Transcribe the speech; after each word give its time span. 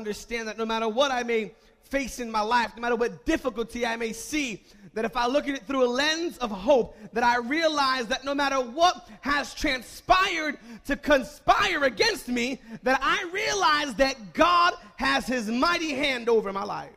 understand 0.00 0.46
that 0.46 0.56
no 0.56 0.64
matter 0.64 0.88
what 0.88 1.10
I 1.10 1.24
may 1.24 1.50
face 1.82 2.20
in 2.20 2.30
my 2.30 2.40
life, 2.40 2.70
no 2.76 2.82
matter 2.82 2.94
what 2.94 3.26
difficulty 3.26 3.84
I 3.84 3.96
may 3.96 4.12
see, 4.12 4.62
that 4.94 5.04
if 5.04 5.16
I 5.16 5.26
look 5.26 5.48
at 5.48 5.56
it 5.56 5.66
through 5.66 5.84
a 5.84 5.90
lens 5.90 6.38
of 6.38 6.52
hope, 6.52 6.96
that 7.14 7.24
I 7.24 7.38
realize 7.38 8.06
that 8.06 8.24
no 8.24 8.32
matter 8.32 8.60
what 8.60 9.08
has 9.22 9.52
transpired 9.54 10.56
to 10.84 10.94
conspire 10.94 11.82
against 11.82 12.28
me, 12.28 12.60
that 12.84 13.00
I 13.02 13.28
realize 13.32 13.92
that 13.96 14.34
God 14.34 14.74
has 14.94 15.26
his 15.26 15.50
mighty 15.50 15.94
hand 15.94 16.28
over 16.28 16.52
my 16.52 16.62
life. 16.62 16.92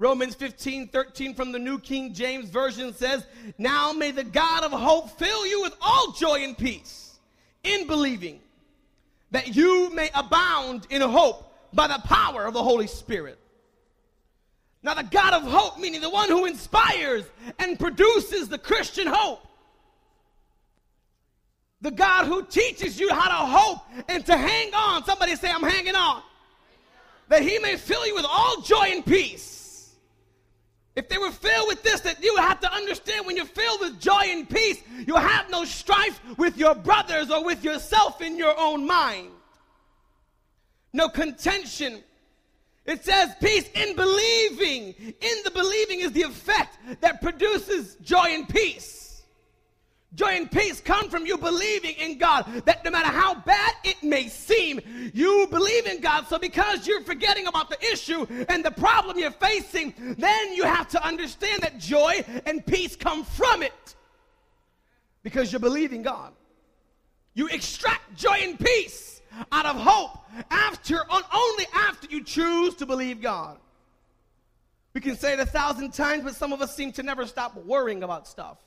Romans 0.00 0.34
15, 0.34 0.88
13 0.88 1.34
from 1.34 1.52
the 1.52 1.60
New 1.60 1.78
King 1.78 2.14
James 2.14 2.48
Version 2.48 2.92
says, 2.94 3.24
Now 3.58 3.92
may 3.92 4.10
the 4.10 4.24
God 4.24 4.64
of 4.64 4.72
hope 4.72 5.16
fill 5.20 5.46
you 5.46 5.62
with 5.62 5.76
all 5.80 6.10
joy 6.10 6.42
and 6.42 6.58
peace 6.58 7.20
in 7.62 7.86
believing, 7.86 8.40
that 9.30 9.54
you 9.54 9.90
may 9.94 10.10
abound 10.14 10.86
in 10.90 11.00
hope 11.00 11.52
by 11.72 11.86
the 11.86 12.00
power 12.04 12.46
of 12.46 12.54
the 12.54 12.62
Holy 12.62 12.86
Spirit. 12.86 13.38
Now, 14.82 14.94
the 14.94 15.04
God 15.04 15.34
of 15.34 15.42
hope, 15.42 15.78
meaning 15.78 16.00
the 16.00 16.10
one 16.10 16.28
who 16.28 16.46
inspires 16.46 17.24
and 17.58 17.78
produces 17.78 18.48
the 18.48 18.58
Christian 18.58 19.06
hope. 19.06 19.46
The 21.82 21.90
God 21.90 22.26
who 22.26 22.44
teaches 22.44 22.98
you 22.98 23.12
how 23.12 23.28
to 23.28 23.46
hope 23.46 23.78
and 24.08 24.24
to 24.26 24.36
hang 24.36 24.74
on. 24.74 25.04
Somebody 25.04 25.36
say, 25.36 25.50
I'm 25.50 25.62
hanging 25.62 25.94
on. 25.94 26.22
That 27.28 27.42
he 27.42 27.58
may 27.58 27.76
fill 27.76 28.06
you 28.06 28.14
with 28.14 28.26
all 28.28 28.62
joy 28.62 28.88
and 28.90 29.04
peace 29.04 29.59
if 30.96 31.08
they 31.08 31.18
were 31.18 31.30
filled 31.30 31.68
with 31.68 31.82
this, 31.82 32.00
that 32.00 32.22
you 32.22 32.34
would 32.34 32.42
have 32.42 32.60
to 32.60 32.72
understand 32.72 33.26
when 33.26 33.36
you're 33.36 33.44
filled 33.44 33.80
with 33.80 34.00
joy 34.00 34.22
and 34.26 34.48
peace, 34.48 34.82
you 35.06 35.14
have 35.14 35.48
no 35.50 35.64
strife 35.64 36.20
with 36.36 36.56
your 36.56 36.74
brothers 36.74 37.30
or 37.30 37.44
with 37.44 37.62
yourself 37.62 38.20
in 38.20 38.36
your 38.36 38.58
own 38.58 38.86
mind. 38.86 39.30
No 40.92 41.08
contention. 41.08 42.02
It 42.84 43.04
says 43.04 43.30
peace 43.40 43.68
in 43.74 43.94
believing. 43.94 44.94
In 44.98 45.36
the 45.44 45.50
believing 45.52 46.00
is 46.00 46.12
the 46.12 46.22
effect 46.22 46.76
that 47.00 47.22
produces 47.22 47.96
joy 48.02 48.26
and 48.30 48.48
peace. 48.48 48.99
Joy 50.14 50.30
and 50.30 50.50
peace 50.50 50.80
come 50.80 51.08
from 51.08 51.24
you 51.24 51.38
believing 51.38 51.94
in 51.94 52.18
God. 52.18 52.44
That 52.64 52.84
no 52.84 52.90
matter 52.90 53.08
how 53.08 53.34
bad 53.34 53.72
it 53.84 54.02
may 54.02 54.28
seem, 54.28 54.80
you 55.14 55.46
believe 55.50 55.86
in 55.86 56.00
God. 56.00 56.26
So 56.26 56.38
because 56.38 56.86
you're 56.86 57.02
forgetting 57.02 57.46
about 57.46 57.70
the 57.70 57.80
issue 57.92 58.26
and 58.48 58.64
the 58.64 58.72
problem 58.72 59.18
you're 59.18 59.30
facing, 59.30 59.94
then 60.18 60.52
you 60.52 60.64
have 60.64 60.88
to 60.88 61.06
understand 61.06 61.62
that 61.62 61.78
joy 61.78 62.24
and 62.44 62.64
peace 62.66 62.96
come 62.96 63.24
from 63.24 63.62
it. 63.62 63.94
Because 65.22 65.52
you're 65.52 65.60
believing 65.60 66.02
God. 66.02 66.32
You 67.34 67.46
extract 67.48 68.16
joy 68.16 68.38
and 68.42 68.58
peace 68.58 69.22
out 69.52 69.66
of 69.66 69.76
hope 69.76 70.18
after 70.50 71.00
only 71.10 71.66
after 71.72 72.08
you 72.10 72.24
choose 72.24 72.74
to 72.76 72.86
believe 72.86 73.20
God. 73.20 73.58
We 74.92 75.00
can 75.00 75.16
say 75.16 75.34
it 75.34 75.40
a 75.40 75.46
thousand 75.46 75.92
times, 75.92 76.24
but 76.24 76.34
some 76.34 76.52
of 76.52 76.60
us 76.60 76.74
seem 76.74 76.90
to 76.92 77.04
never 77.04 77.24
stop 77.26 77.54
worrying 77.54 78.02
about 78.02 78.26
stuff. 78.26 78.58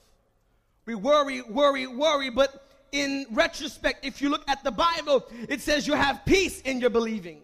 We 0.85 0.95
worry, 0.95 1.41
worry, 1.41 1.87
worry, 1.87 2.29
but 2.29 2.67
in 2.91 3.25
retrospect, 3.31 4.05
if 4.05 4.21
you 4.21 4.29
look 4.29 4.43
at 4.47 4.63
the 4.63 4.71
Bible, 4.71 5.25
it 5.49 5.61
says 5.61 5.87
you 5.87 5.93
have 5.93 6.23
peace 6.25 6.61
in 6.61 6.79
your 6.79 6.89
believing. 6.89 7.41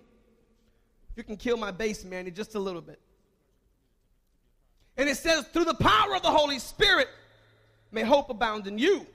You 1.16 1.24
can 1.24 1.38
kill 1.38 1.58
my 1.58 1.72
bass, 1.72 2.04
man, 2.06 2.32
just 2.34 2.56
a 2.56 2.60
little 2.60 2.82
bit. 2.82 3.00
And 4.96 5.10
it 5.10 5.18
says, 5.18 5.46
through 5.48 5.66
the 5.66 5.74
power 5.74 6.16
of 6.16 6.22
the 6.22 6.30
Holy 6.30 6.60
Spirit, 6.60 7.08
may 7.92 8.04
hope 8.04 8.30
abound 8.30 8.68
in 8.68 8.78
you. 8.78 9.06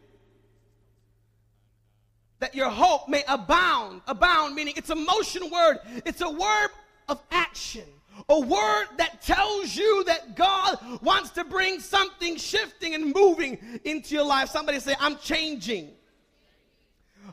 That 2.40 2.54
your 2.54 2.70
hope 2.70 3.08
may 3.08 3.22
abound. 3.28 4.00
Abound, 4.06 4.54
meaning 4.54 4.74
it's 4.76 4.90
a 4.90 4.94
motion 4.94 5.50
word, 5.50 5.78
it's 6.04 6.20
a 6.20 6.30
word 6.30 6.68
of 7.08 7.22
action. 7.30 7.84
A 8.28 8.40
word 8.40 8.86
that 8.96 9.22
tells 9.22 9.76
you 9.76 10.04
that 10.04 10.34
God 10.34 10.78
wants 11.02 11.30
to 11.30 11.44
bring 11.44 11.78
something 11.80 12.36
shifting 12.36 12.94
and 12.94 13.14
moving 13.14 13.58
into 13.84 14.14
your 14.14 14.24
life. 14.24 14.48
Somebody 14.48 14.80
say, 14.80 14.94
I'm 14.98 15.18
changing. 15.18 15.90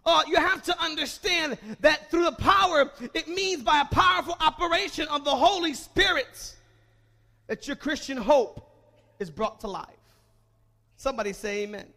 Uh, 0.06 0.24
you 0.28 0.36
have 0.36 0.64
to 0.64 0.82
understand 0.82 1.58
that 1.80 2.10
through 2.12 2.26
the 2.26 2.32
power, 2.34 2.92
it 3.14 3.28
means 3.28 3.64
by 3.64 3.82
a 3.82 3.86
powerful 3.86 4.36
operation 4.40 5.08
of 5.08 5.24
the 5.24 5.32
Holy 5.36 5.74
Spirit 5.74 6.56
that 7.48 7.68
your 7.68 7.76
Christian 7.76 8.18
hope 8.18 8.70
is 9.20 9.30
brought 9.30 9.60
to 9.62 9.68
life. 9.68 9.88
Somebody 10.98 11.34
say 11.34 11.64
amen. 11.64 11.88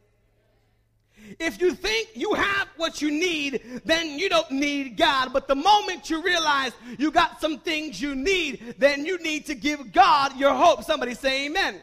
If 1.39 1.61
you 1.61 1.75
think 1.75 2.11
you 2.15 2.35
have 2.35 2.69
what 2.77 3.01
you 3.01 3.11
need, 3.11 3.81
then 3.85 4.19
you 4.19 4.29
don't 4.29 4.51
need 4.51 4.97
God. 4.97 5.33
But 5.33 5.49
the 5.49 5.55
moment 5.55 6.11
you 6.11 6.23
realize 6.23 6.73
you 6.99 7.11
got 7.11 7.41
some 7.41 7.59
things 7.59 8.01
you 8.01 8.15
need, 8.15 8.75
then 8.79 9.07
you 9.07 9.19
need 9.19 9.47
to 9.47 9.55
give 9.55 9.93
God 9.93 10.37
your 10.37 10.53
hope. 10.53 10.85
Somebody 10.85 11.15
say 11.15 11.47
amen. 11.47 11.81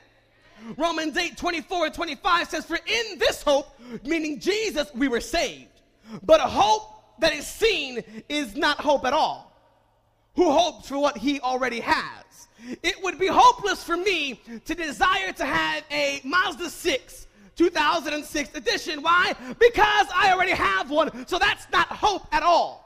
Romans 0.78 1.18
8 1.18 1.38
24 1.38 1.86
and 1.88 1.96
25 1.96 2.48
says, 2.50 2.66
For 2.66 2.76
in 2.76 3.20
this 3.20 3.42
hope, 3.42 3.80
meaning 4.04 4.40
Jesus, 4.40 4.92
we 4.94 5.08
were 5.08 5.22
saved. 5.22 5.70
But 6.24 6.40
a 6.40 6.48
hope 6.48 7.20
that 7.20 7.34
is 7.34 7.48
seen 7.48 8.04
is 8.30 8.56
not 8.56 8.80
hope 8.80 9.06
at 9.06 9.14
all. 9.14 9.52
Who 10.36 10.52
hopes 10.52 10.88
for 10.88 10.98
what 10.98 11.18
he 11.18 11.40
already 11.40 11.80
has? 11.82 12.48
It 12.84 13.02
would 13.04 13.18
be 13.18 13.28
hopeless 13.28 13.84
for 13.84 13.98
me 13.98 14.40
to 14.66 14.76
desire 14.76 15.32
to 15.34 15.46
have 15.46 15.84
a 15.92 16.22
Mazda 16.24 16.70
6 16.70 17.28
2006 17.62 18.56
edition. 18.56 19.04
Why? 19.04 19.34
Because 19.60 20.08
I 20.16 20.32
already 20.34 20.54
have 20.54 20.90
one. 20.90 21.28
So 21.28 21.38
that's 21.38 21.68
not 21.72 21.88
hope 21.90 22.26
at 22.32 22.42
all. 22.42 22.82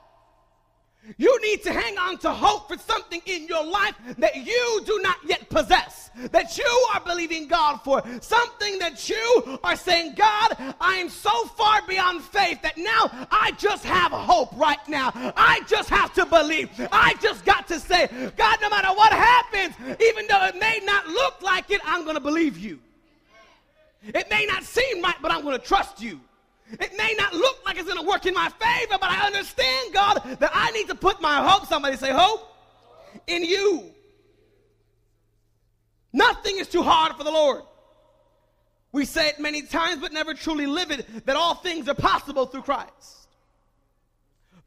You 1.17 1.39
need 1.41 1.63
to 1.63 1.71
hang 1.71 1.97
on 1.97 2.17
to 2.17 2.31
hope 2.31 2.67
for 2.67 2.77
something 2.77 3.21
in 3.25 3.47
your 3.47 3.63
life 3.63 3.95
that 4.17 4.35
you 4.35 4.81
do 4.85 4.99
not 5.01 5.15
yet 5.25 5.49
possess, 5.49 6.09
that 6.31 6.57
you 6.57 6.87
are 6.93 6.99
believing 7.05 7.47
God 7.47 7.77
for, 7.85 8.03
something 8.19 8.79
that 8.79 9.07
you 9.07 9.59
are 9.63 9.77
saying, 9.77 10.15
God, 10.17 10.75
I 10.81 10.95
am 10.95 11.07
so 11.07 11.45
far 11.45 11.81
beyond 11.87 12.21
faith 12.23 12.61
that 12.63 12.77
now 12.77 13.27
I 13.31 13.53
just 13.57 13.85
have 13.85 14.11
hope 14.11 14.57
right 14.57 14.85
now. 14.89 15.11
I 15.37 15.61
just 15.67 15.89
have 15.89 16.13
to 16.15 16.25
believe. 16.25 16.69
I 16.91 17.13
just 17.21 17.45
got 17.45 17.65
to 17.69 17.79
say, 17.79 18.07
God, 18.35 18.57
no 18.61 18.69
matter 18.69 18.89
what 18.89 19.13
happens, 19.13 19.75
even 20.01 20.27
though 20.27 20.45
it 20.47 20.59
may 20.59 20.81
not 20.83 21.07
look 21.07 21.41
like 21.41 21.71
it, 21.71 21.79
I'm 21.85 22.03
going 22.03 22.15
to 22.15 22.21
believe 22.21 22.57
you. 22.57 22.81
It 24.07 24.29
may 24.29 24.45
not 24.45 24.63
seem 24.63 25.01
right, 25.01 25.15
but 25.21 25.31
I'm 25.31 25.41
going 25.41 25.59
to 25.59 25.65
trust 25.65 26.01
you. 26.01 26.19
It 26.71 26.97
may 26.97 27.15
not 27.17 27.33
look 27.33 27.63
like 27.65 27.77
it's 27.77 27.87
going 27.87 28.03
to 28.03 28.07
work 28.07 28.25
in 28.25 28.33
my 28.33 28.49
favor, 28.49 28.97
but 28.99 29.09
I 29.09 29.25
understand, 29.27 29.93
God, 29.93 30.37
that 30.39 30.51
I 30.53 30.71
need 30.71 30.87
to 30.87 30.95
put 30.95 31.21
my 31.21 31.47
hope, 31.47 31.67
somebody 31.67 31.95
say 31.97 32.11
hope, 32.11 32.51
in 33.27 33.43
you. 33.43 33.91
Nothing 36.11 36.57
is 36.57 36.67
too 36.67 36.81
hard 36.81 37.15
for 37.15 37.23
the 37.23 37.31
Lord. 37.31 37.61
We 38.91 39.05
say 39.05 39.27
it 39.27 39.39
many 39.39 39.61
times, 39.63 40.01
but 40.01 40.13
never 40.13 40.33
truly 40.33 40.65
live 40.65 40.89
it, 40.89 41.25
that 41.25 41.35
all 41.35 41.55
things 41.55 41.87
are 41.89 41.95
possible 41.95 42.45
through 42.45 42.61
Christ. 42.61 43.27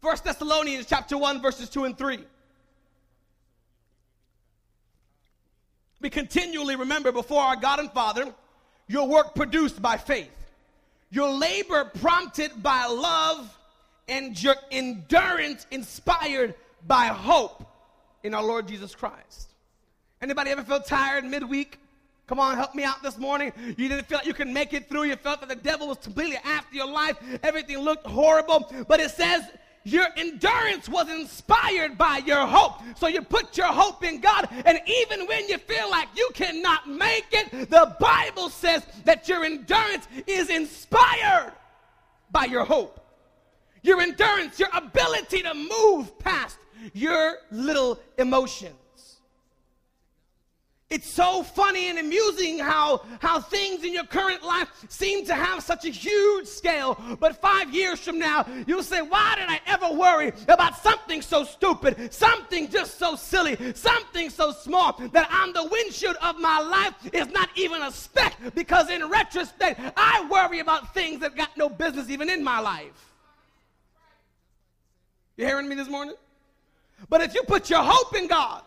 First 0.01 0.25
Thessalonians 0.25 0.87
chapter 0.87 1.17
1, 1.17 1.41
verses 1.43 1.69
2 1.69 1.85
and 1.85 1.99
3. 1.99 2.19
We 6.01 6.11
continually 6.11 6.77
remember 6.77 7.11
before 7.11 7.43
our 7.43 7.57
God 7.57 7.81
and 7.81 7.91
Father 7.91 8.33
your 8.89 9.07
work 9.07 9.35
produced 9.35 9.81
by 9.81 9.97
faith, 9.97 10.31
your 11.11 11.31
labor 11.31 11.85
prompted 12.01 12.63
by 12.63 12.87
love, 12.87 13.57
and 14.09 14.43
your 14.43 14.57
endurance 14.71 15.67
inspired 15.71 16.55
by 16.87 17.07
hope 17.07 17.65
in 18.23 18.35
our 18.35 18.43
Lord 18.43 18.67
Jesus 18.67 18.95
Christ. 18.95 19.51
Anybody 20.21 20.51
ever 20.51 20.65
feel 20.65 20.81
tired 20.81 21.25
midweek? 21.25 21.79
Come 22.27 22.41
on, 22.41 22.57
help 22.57 22.75
me 22.75 22.85
out 22.85 23.03
this 23.03 23.17
morning. 23.17 23.53
You 23.79 23.89
didn't 23.89 24.07
feel 24.07 24.19
like 24.19 24.27
you 24.27 24.35
could 24.35 24.49
make 24.49 24.75
it 24.75 24.89
through. 24.89 25.05
You 25.05 25.17
felt 25.17 25.41
that 25.41 25.49
the 25.49 25.57
devil 25.57 25.89
was 25.89 25.97
completely 25.99 26.37
after 26.45 26.77
your 26.77 26.87
life. 26.87 27.17
Everything 27.43 27.79
looked 27.79 28.07
horrible. 28.07 28.71
But 28.87 29.01
it 29.01 29.11
says 29.11 29.45
your 29.93 30.07
endurance 30.17 30.89
was 30.89 31.09
inspired 31.11 31.97
by 31.97 32.21
your 32.27 32.47
hope. 32.47 32.81
So 32.97 33.07
you 33.07 33.23
put 33.23 33.57
your 33.57 33.67
hope 33.67 34.05
in 34.05 34.21
God. 34.21 34.49
And 34.65 34.81
even 34.87 35.27
when 35.27 35.49
you 35.49 35.59
feel 35.59 35.91
like 35.91 36.09
you 36.17 36.29
cannot 36.35 36.89
make 36.89 37.27
it, 37.33 37.71
the 37.71 37.97
Bible 37.99 38.51
says 38.51 38.87
that 39.05 39.29
your 39.29 39.45
endurance 39.45 40.07
is 40.27 40.51
inspired 40.51 41.53
by 42.31 42.45
your 42.45 42.65
hope. 42.65 43.01
Your 43.83 44.01
endurance, 44.01 44.59
your 44.59 44.69
ability 44.75 45.43
to 45.43 45.55
move 45.55 46.19
past 46.19 46.59
your 46.93 47.39
little 47.51 47.99
emotions. 48.19 48.75
It's 50.91 51.11
so 51.11 51.43
funny 51.43 51.91
and 51.91 51.99
amusing 51.99 52.59
how, 52.59 53.03
how 53.21 53.43
things 53.43 53.85
in 53.85 53.93
your 53.93 54.07
current 54.07 54.43
life 54.43 54.71
seem 54.89 55.27
to 55.27 55.35
have 55.35 55.63
such 55.63 55.85
a 55.85 55.91
huge 55.91 56.47
scale. 56.47 56.99
But 57.21 57.43
five 57.43 57.75
years 57.75 58.01
from 58.01 58.19
now, 58.19 58.47
you'll 58.67 58.83
say, 58.83 59.03
Why 59.03 59.35
did 59.37 59.51
I 59.51 59.61
ever 59.67 59.95
worry 59.95 60.33
about 60.49 60.79
something 60.79 61.21
so 61.21 61.45
stupid, 61.45 62.15
something 62.15 62.71
just 62.71 62.99
so 62.99 63.17
silly, 63.17 63.75
something 63.75 64.31
so 64.31 64.51
small 64.53 64.95
that 65.13 65.31
on 65.31 65.53
the 65.53 65.69
windshield 65.71 66.17
of 66.23 66.41
my 66.41 66.59
life 66.59 66.95
is 67.13 67.29
not 67.29 67.51
even 67.55 67.83
a 67.83 67.93
speck? 67.93 68.37
Because 68.55 68.89
in 68.89 69.07
retrospect, 69.11 69.81
I 69.95 70.27
worry 70.31 70.61
about 70.61 70.95
things 70.95 71.21
that 71.21 71.37
got 71.37 71.55
no 71.55 71.69
business 71.69 72.09
even 72.09 72.31
in 72.31 72.43
my 72.43 72.61
life. 72.61 73.13
You 75.37 75.45
hearing 75.45 75.69
me 75.69 75.75
this 75.75 75.89
morning? 75.89 76.15
But 77.11 77.21
if 77.21 77.35
you 77.35 77.43
put 77.43 77.69
your 77.69 77.83
hope 77.83 78.17
in 78.17 78.27
God, 78.27 78.63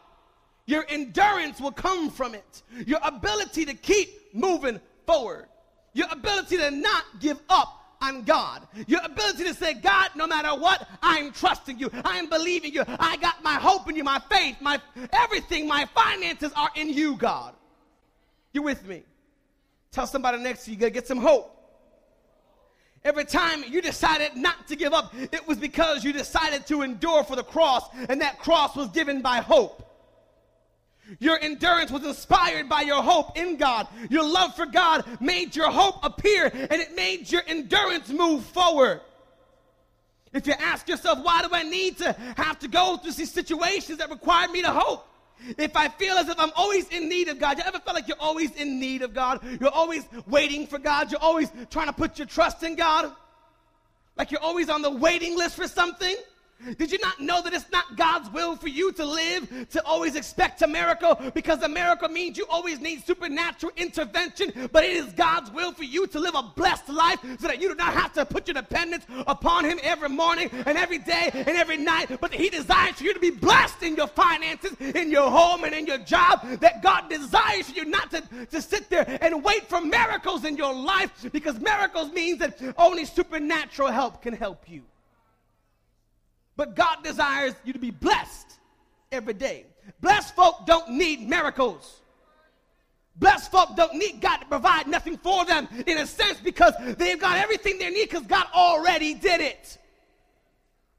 your 0.65 0.85
endurance 0.89 1.59
will 1.59 1.71
come 1.71 2.09
from 2.09 2.35
it. 2.35 2.61
Your 2.85 2.99
ability 3.03 3.65
to 3.65 3.73
keep 3.73 4.33
moving 4.33 4.79
forward. 5.05 5.47
Your 5.93 6.07
ability 6.11 6.57
to 6.57 6.71
not 6.71 7.03
give 7.19 7.39
up 7.49 7.77
on 8.01 8.23
God. 8.23 8.67
Your 8.87 9.01
ability 9.03 9.43
to 9.43 9.53
say, 9.53 9.73
God, 9.73 10.11
no 10.15 10.25
matter 10.25 10.49
what, 10.49 10.87
I'm 11.01 11.31
trusting 11.31 11.77
you. 11.77 11.89
I'm 12.05 12.29
believing 12.29 12.73
you. 12.73 12.83
I 12.87 13.17
got 13.17 13.43
my 13.43 13.55
hope 13.55 13.89
in 13.89 13.95
you, 13.95 14.03
my 14.03 14.21
faith, 14.29 14.57
my 14.61 14.79
everything, 15.13 15.67
my 15.67 15.87
finances 15.93 16.51
are 16.55 16.69
in 16.75 16.89
you, 16.89 17.15
God. 17.15 17.53
You 18.53 18.63
with 18.63 18.85
me? 18.87 19.03
Tell 19.91 20.07
somebody 20.07 20.39
next 20.39 20.65
to 20.65 20.71
you, 20.71 20.75
you 20.75 20.79
gotta 20.79 20.91
get 20.91 21.07
some 21.07 21.19
hope. 21.19 21.57
Every 23.03 23.25
time 23.25 23.63
you 23.67 23.81
decided 23.81 24.35
not 24.35 24.67
to 24.67 24.75
give 24.75 24.93
up, 24.93 25.13
it 25.15 25.47
was 25.47 25.57
because 25.57 26.03
you 26.03 26.13
decided 26.13 26.67
to 26.67 26.83
endure 26.83 27.23
for 27.23 27.35
the 27.35 27.43
cross, 27.43 27.89
and 28.09 28.21
that 28.21 28.37
cross 28.39 28.75
was 28.75 28.89
given 28.89 29.21
by 29.21 29.37
hope. 29.37 29.90
Your 31.19 31.39
endurance 31.39 31.91
was 31.91 32.03
inspired 32.05 32.69
by 32.69 32.81
your 32.81 33.03
hope 33.03 33.37
in 33.37 33.57
God. 33.57 33.87
Your 34.09 34.27
love 34.27 34.55
for 34.55 34.65
God 34.65 35.05
made 35.19 35.55
your 35.55 35.69
hope 35.69 36.03
appear, 36.03 36.45
and 36.53 36.81
it 36.81 36.95
made 36.95 37.31
your 37.31 37.41
endurance 37.47 38.09
move 38.09 38.43
forward. 38.45 39.01
If 40.33 40.47
you 40.47 40.53
ask 40.53 40.87
yourself, 40.87 41.19
why 41.23 41.41
do 41.41 41.49
I 41.51 41.63
need 41.63 41.97
to 41.97 42.13
have 42.37 42.59
to 42.59 42.67
go 42.67 42.97
through 42.97 43.11
these 43.11 43.31
situations 43.31 43.97
that 43.97 44.09
require 44.09 44.47
me 44.47 44.61
to 44.61 44.71
hope? 44.71 45.07
If 45.57 45.75
I 45.75 45.87
feel 45.89 46.15
as 46.15 46.29
if 46.29 46.39
I'm 46.39 46.51
always 46.55 46.87
in 46.89 47.09
need 47.09 47.27
of 47.27 47.39
God, 47.39 47.57
you 47.57 47.63
ever 47.65 47.79
felt 47.79 47.95
like 47.95 48.07
you're 48.07 48.15
always 48.19 48.51
in 48.51 48.79
need 48.79 49.01
of 49.01 49.13
God? 49.13 49.41
You're 49.59 49.71
always 49.71 50.07
waiting 50.27 50.67
for 50.67 50.77
God. 50.77 51.11
You're 51.11 51.21
always 51.21 51.51
trying 51.69 51.87
to 51.87 51.93
put 51.93 52.19
your 52.19 52.27
trust 52.27 52.63
in 52.63 52.75
God? 52.75 53.11
Like 54.17 54.31
you're 54.31 54.41
always 54.41 54.69
on 54.69 54.81
the 54.81 54.91
waiting 54.91 55.35
list 55.35 55.55
for 55.55 55.67
something? 55.67 56.15
Did 56.77 56.91
you 56.91 56.99
not 56.99 57.19
know 57.19 57.41
that 57.41 57.53
it's 57.53 57.71
not 57.71 57.95
God's 57.95 58.29
will 58.31 58.55
for 58.55 58.67
you 58.67 58.91
to 58.93 59.05
live, 59.05 59.69
to 59.69 59.83
always 59.85 60.15
expect 60.15 60.61
a 60.61 60.67
miracle? 60.67 61.15
Because 61.33 61.61
a 61.63 61.69
miracle 61.69 62.09
means 62.09 62.37
you 62.37 62.45
always 62.49 62.79
need 62.79 63.05
supernatural 63.05 63.71
intervention, 63.77 64.69
but 64.71 64.83
it 64.83 64.91
is 64.91 65.13
God's 65.13 65.51
will 65.51 65.71
for 65.71 65.83
you 65.83 66.07
to 66.07 66.19
live 66.19 66.35
a 66.35 66.43
blessed 66.55 66.89
life 66.89 67.19
so 67.39 67.47
that 67.47 67.61
you 67.61 67.69
do 67.69 67.75
not 67.75 67.93
have 67.93 68.13
to 68.13 68.25
put 68.25 68.47
your 68.47 68.55
dependence 68.55 69.05
upon 69.27 69.65
Him 69.65 69.79
every 69.83 70.09
morning 70.09 70.49
and 70.65 70.77
every 70.77 70.99
day 70.99 71.31
and 71.33 71.49
every 71.49 71.77
night, 71.77 72.19
but 72.19 72.33
He 72.33 72.49
desires 72.49 72.95
for 72.95 73.03
you 73.03 73.13
to 73.13 73.19
be 73.19 73.31
blessed 73.31 73.83
in 73.83 73.95
your 73.95 74.07
finances, 74.07 74.75
in 74.79 75.09
your 75.09 75.29
home, 75.29 75.63
and 75.63 75.73
in 75.73 75.85
your 75.85 75.99
job. 75.99 76.41
That 76.59 76.83
God 76.83 77.09
desires 77.09 77.69
for 77.69 77.75
you 77.75 77.85
not 77.85 78.11
to, 78.11 78.21
to 78.51 78.61
sit 78.61 78.89
there 78.89 79.17
and 79.21 79.43
wait 79.43 79.67
for 79.67 79.81
miracles 79.81 80.45
in 80.45 80.57
your 80.57 80.73
life 80.73 81.25
because 81.31 81.59
miracles 81.59 82.11
means 82.11 82.39
that 82.39 82.59
only 82.77 83.05
supernatural 83.05 83.89
help 83.89 84.21
can 84.21 84.33
help 84.33 84.69
you. 84.69 84.83
But 86.61 86.75
God 86.75 87.03
desires 87.03 87.55
you 87.65 87.73
to 87.73 87.79
be 87.79 87.89
blessed 87.89 88.59
every 89.11 89.33
day. 89.33 89.65
Blessed 89.99 90.35
folk 90.35 90.67
don't 90.67 90.91
need 90.91 91.27
miracles. 91.27 92.01
Blessed 93.15 93.49
folk 93.49 93.75
don't 93.75 93.95
need 93.95 94.21
God 94.21 94.37
to 94.37 94.45
provide 94.45 94.85
nothing 94.85 95.17
for 95.17 95.43
them 95.43 95.67
in 95.87 95.97
a 95.97 96.05
sense 96.05 96.39
because 96.39 96.75
they've 96.99 97.19
got 97.19 97.39
everything 97.39 97.79
they 97.79 97.89
need 97.89 98.11
because 98.11 98.27
God 98.27 98.45
already 98.53 99.15
did 99.15 99.41
it. 99.41 99.79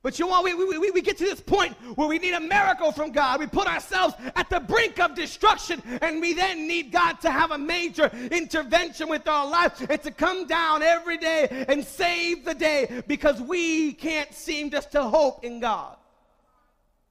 But 0.03 0.19
you 0.19 0.27
know, 0.27 0.43
we, 0.43 0.53
we, 0.55 0.91
we 0.91 1.01
get 1.01 1.17
to 1.19 1.25
this 1.25 1.41
point 1.41 1.75
where 1.97 2.09
we 2.09 2.19
need 2.19 2.35
a 2.35 2.41
miracle 2.41 2.91
from 2.91 3.13
God. 3.13 3.39
We 3.39 3.47
put 3.47 3.69
ourselves 3.69 4.15
at 4.35 4.51
the 4.51 4.59
brink 4.59 4.99
of 4.99 5.15
destruction, 5.15 5.81
and 6.03 6.21
we 6.21 6.35
then 6.35 6.67
need 6.67 6.91
God 6.91 7.21
to 7.21 7.31
have 7.31 7.53
a 7.53 7.59
major 7.59 8.11
intervention 8.33 9.09
with 9.09 9.29
our 9.29 9.49
life 9.49 9.81
and 9.89 10.03
to 10.03 10.11
come 10.11 10.49
down 10.49 10.83
every 10.83 11.19
day 11.19 11.67
and 11.69 11.85
save 11.85 12.45
the 12.45 12.55
day 12.55 13.03
because 13.07 13.41
we 13.41 13.93
can't 13.93 14.33
seem 14.35 14.71
just 14.71 14.91
to 14.91 15.05
hope 15.05 15.45
in 15.45 15.61
God. 15.61 15.97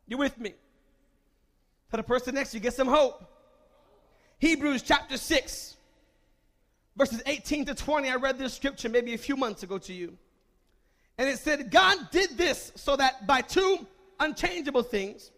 You 0.08 0.18
with 0.18 0.38
me? 0.38 0.54
Tell 1.92 1.98
the 1.98 2.04
person 2.04 2.36
next 2.36 2.54
you, 2.54 2.60
get 2.60 2.74
some 2.74 2.90
hope. 2.90 3.24
Hebrews 4.40 4.82
chapter 4.82 5.16
6, 5.16 5.78
verses 6.98 7.22
18 7.26 7.66
to 7.66 7.76
20. 7.76 8.10
I 8.10 8.16
read 8.16 8.38
this 8.38 8.54
scripture 8.54 8.90
maybe 8.90 9.14
a 9.14 9.18
few 9.18 9.38
months 9.38 9.64
ago 9.64 9.78
to 9.78 9.94
you. 9.94 10.18
And 11.18 11.30
it 11.30 11.38
said, 11.38 11.72
God 11.72 12.10
did 12.12 12.38
this 12.38 12.72
so 12.76 12.96
that 12.96 13.28
by 13.28 13.42
two 13.42 13.86
unchangeable 14.20 14.84
things, 14.84 15.32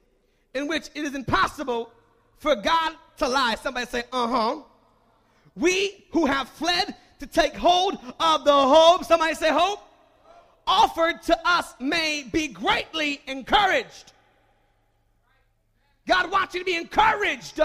in 0.54 0.68
which 0.68 0.90
it 0.94 1.04
is 1.04 1.16
impossible 1.16 1.92
for 2.38 2.56
God 2.56 2.96
to 3.18 3.28
lie. 3.28 3.56
Somebody 3.56 3.88
say, 3.88 4.04
uh 4.12 4.28
huh. 4.28 4.62
We 5.56 6.06
who 6.12 6.26
have 6.26 6.50
fled 6.50 6.96
to 7.20 7.28
take 7.28 7.56
hold 7.56 7.98
of 8.20 8.44
the 8.46 8.54
hope, 8.54 9.06
somebody 9.06 9.36
say, 9.36 9.52
hope, 9.52 9.80
offered 10.66 11.22
to 11.24 11.40
us 11.48 11.74
may 11.80 12.24
be 12.32 12.48
greatly 12.48 13.22
encouraged. 13.28 14.14
God 16.08 16.32
wants 16.32 16.54
you 16.54 16.62
to 16.62 16.66
be 16.66 16.76
encouraged 16.76 17.60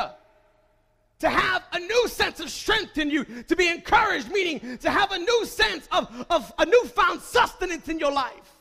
to 1.21 1.29
have 1.29 1.65
a 1.73 1.81
new 1.81 2.09
sense 2.09 2.41
of 2.41 2.51
strength 2.51 2.97
in 2.99 3.11
you, 3.11 3.25
to 3.25 3.57
be 3.57 3.69
encouraged, 3.69 4.31
meaning 4.31 4.79
to 4.79 4.91
have 4.91 5.11
a 5.11 5.19
new 5.19 5.45
sense 5.47 5.89
of, 5.91 6.27
of 6.31 6.53
a 6.59 6.67
newfound 6.67 7.21
sustenance 7.21 7.89
in 7.89 7.99
your 7.99 8.13
life. 8.13 8.57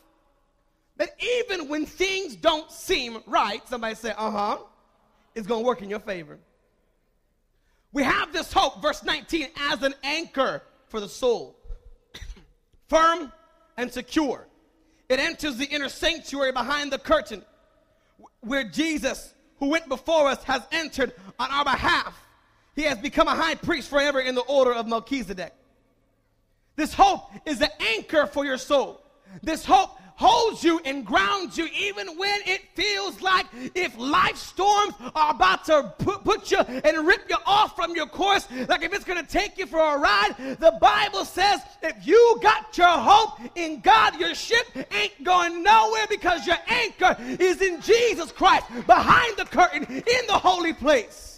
That 0.96 1.10
even 1.44 1.68
when 1.68 1.86
things 1.86 2.34
don't 2.34 2.70
seem 2.72 3.22
right, 3.26 3.66
somebody 3.68 3.94
say, 3.94 4.12
uh 4.16 4.30
huh, 4.30 4.58
it's 5.34 5.46
to 5.46 5.58
work 5.58 5.82
in 5.82 5.90
your 5.90 6.00
favor. 6.00 6.38
We 7.92 8.02
have 8.02 8.32
this 8.32 8.52
hope, 8.52 8.82
verse 8.82 9.04
19, 9.04 9.48
as 9.70 9.82
an 9.82 9.94
anchor 10.02 10.62
for 10.88 10.98
the 10.98 11.08
soul, 11.08 11.56
firm 12.88 13.32
and 13.76 13.92
secure. 13.92 14.48
It 15.08 15.20
enters 15.20 15.56
the 15.56 15.64
inner 15.64 15.88
sanctuary 15.88 16.52
behind 16.52 16.92
the 16.92 16.98
curtain 16.98 17.44
where 18.40 18.64
Jesus, 18.64 19.32
who 19.58 19.68
went 19.68 19.88
before 19.88 20.26
us, 20.26 20.42
has 20.44 20.62
entered 20.72 21.14
on 21.38 21.50
our 21.50 21.64
behalf 21.64 22.20
he 22.78 22.84
has 22.84 22.98
become 22.98 23.26
a 23.26 23.34
high 23.34 23.56
priest 23.56 23.90
forever 23.90 24.20
in 24.20 24.36
the 24.36 24.42
order 24.42 24.72
of 24.72 24.86
Melchizedek. 24.86 25.52
This 26.76 26.94
hope 26.94 27.28
is 27.44 27.60
an 27.60 27.70
anchor 27.80 28.26
for 28.26 28.44
your 28.44 28.56
soul. 28.56 29.02
This 29.42 29.64
hope 29.64 29.98
holds 30.14 30.62
you 30.62 30.80
and 30.84 31.04
grounds 31.04 31.58
you 31.58 31.68
even 31.76 32.16
when 32.16 32.40
it 32.46 32.60
feels 32.74 33.20
like 33.20 33.46
if 33.74 33.96
life 33.98 34.36
storms 34.36 34.94
are 35.14 35.32
about 35.32 35.64
to 35.64 35.92
put, 35.98 36.22
put 36.22 36.52
you 36.52 36.58
and 36.58 37.04
rip 37.04 37.28
you 37.28 37.36
off 37.46 37.74
from 37.74 37.96
your 37.96 38.06
course, 38.06 38.46
like 38.68 38.82
if 38.82 38.92
it's 38.92 39.04
going 39.04 39.20
to 39.24 39.28
take 39.28 39.58
you 39.58 39.66
for 39.66 39.78
a 39.80 39.98
ride. 39.98 40.34
The 40.60 40.78
Bible 40.80 41.24
says 41.24 41.60
if 41.82 42.06
you 42.06 42.38
got 42.42 42.78
your 42.78 42.86
hope 42.86 43.40
in 43.56 43.80
God, 43.80 44.20
your 44.20 44.36
ship 44.36 44.66
ain't 44.92 45.24
going 45.24 45.64
nowhere 45.64 46.06
because 46.08 46.46
your 46.46 46.58
anchor 46.68 47.16
is 47.40 47.60
in 47.60 47.80
Jesus 47.80 48.30
Christ 48.30 48.66
behind 48.86 49.36
the 49.36 49.46
curtain 49.46 49.84
in 49.84 50.26
the 50.28 50.38
holy 50.38 50.72
place. 50.72 51.37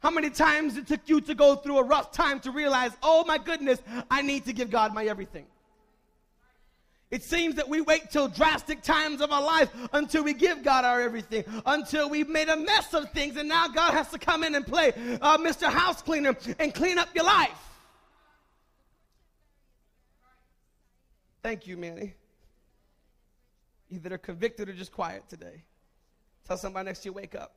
How 0.00 0.10
many 0.10 0.30
times 0.30 0.76
it 0.78 0.86
took 0.86 1.08
you 1.08 1.20
to 1.20 1.34
go 1.34 1.56
through 1.56 1.78
a 1.78 1.84
rough 1.84 2.10
time 2.10 2.40
to 2.40 2.50
realize, 2.50 2.90
oh 3.02 3.24
my 3.26 3.36
goodness, 3.36 3.80
I 4.10 4.22
need 4.22 4.46
to 4.46 4.52
give 4.52 4.70
God 4.70 4.94
my 4.94 5.04
everything? 5.04 5.46
It 7.10 7.22
seems 7.24 7.56
that 7.56 7.68
we 7.68 7.80
wait 7.80 8.10
till 8.10 8.28
drastic 8.28 8.82
times 8.82 9.20
of 9.20 9.32
our 9.32 9.42
life 9.42 9.68
until 9.92 10.22
we 10.22 10.32
give 10.32 10.62
God 10.62 10.84
our 10.84 11.00
everything, 11.00 11.44
until 11.66 12.08
we've 12.08 12.28
made 12.28 12.48
a 12.48 12.56
mess 12.56 12.94
of 12.94 13.10
things, 13.10 13.36
and 13.36 13.48
now 13.48 13.68
God 13.68 13.92
has 13.92 14.08
to 14.10 14.18
come 14.18 14.44
in 14.44 14.54
and 14.54 14.66
play 14.66 14.92
uh, 15.20 15.36
Mr. 15.38 15.68
House 15.68 16.00
Cleaner 16.02 16.36
and 16.58 16.72
clean 16.72 16.98
up 16.98 17.08
your 17.14 17.24
life. 17.24 17.50
Thank 21.42 21.66
you, 21.66 21.76
Manny. 21.76 22.14
Either 23.90 24.10
they're 24.10 24.18
convicted 24.18 24.68
or 24.68 24.72
just 24.72 24.92
quiet 24.92 25.28
today. 25.28 25.64
Tell 26.46 26.56
somebody 26.56 26.86
next 26.86 27.00
to 27.00 27.08
you, 27.08 27.12
wake 27.12 27.34
up. 27.34 27.54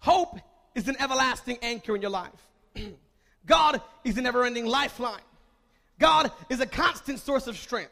Hope 0.00 0.40
is 0.74 0.88
an 0.88 0.96
everlasting 1.00 1.58
anchor 1.62 1.94
in 1.96 2.02
your 2.02 2.10
life. 2.10 2.30
God 3.46 3.80
is 4.04 4.18
a 4.18 4.22
never 4.22 4.44
ending 4.44 4.66
lifeline. 4.66 5.20
God 5.98 6.30
is 6.48 6.60
a 6.60 6.66
constant 6.66 7.18
source 7.18 7.46
of 7.46 7.56
strength, 7.56 7.90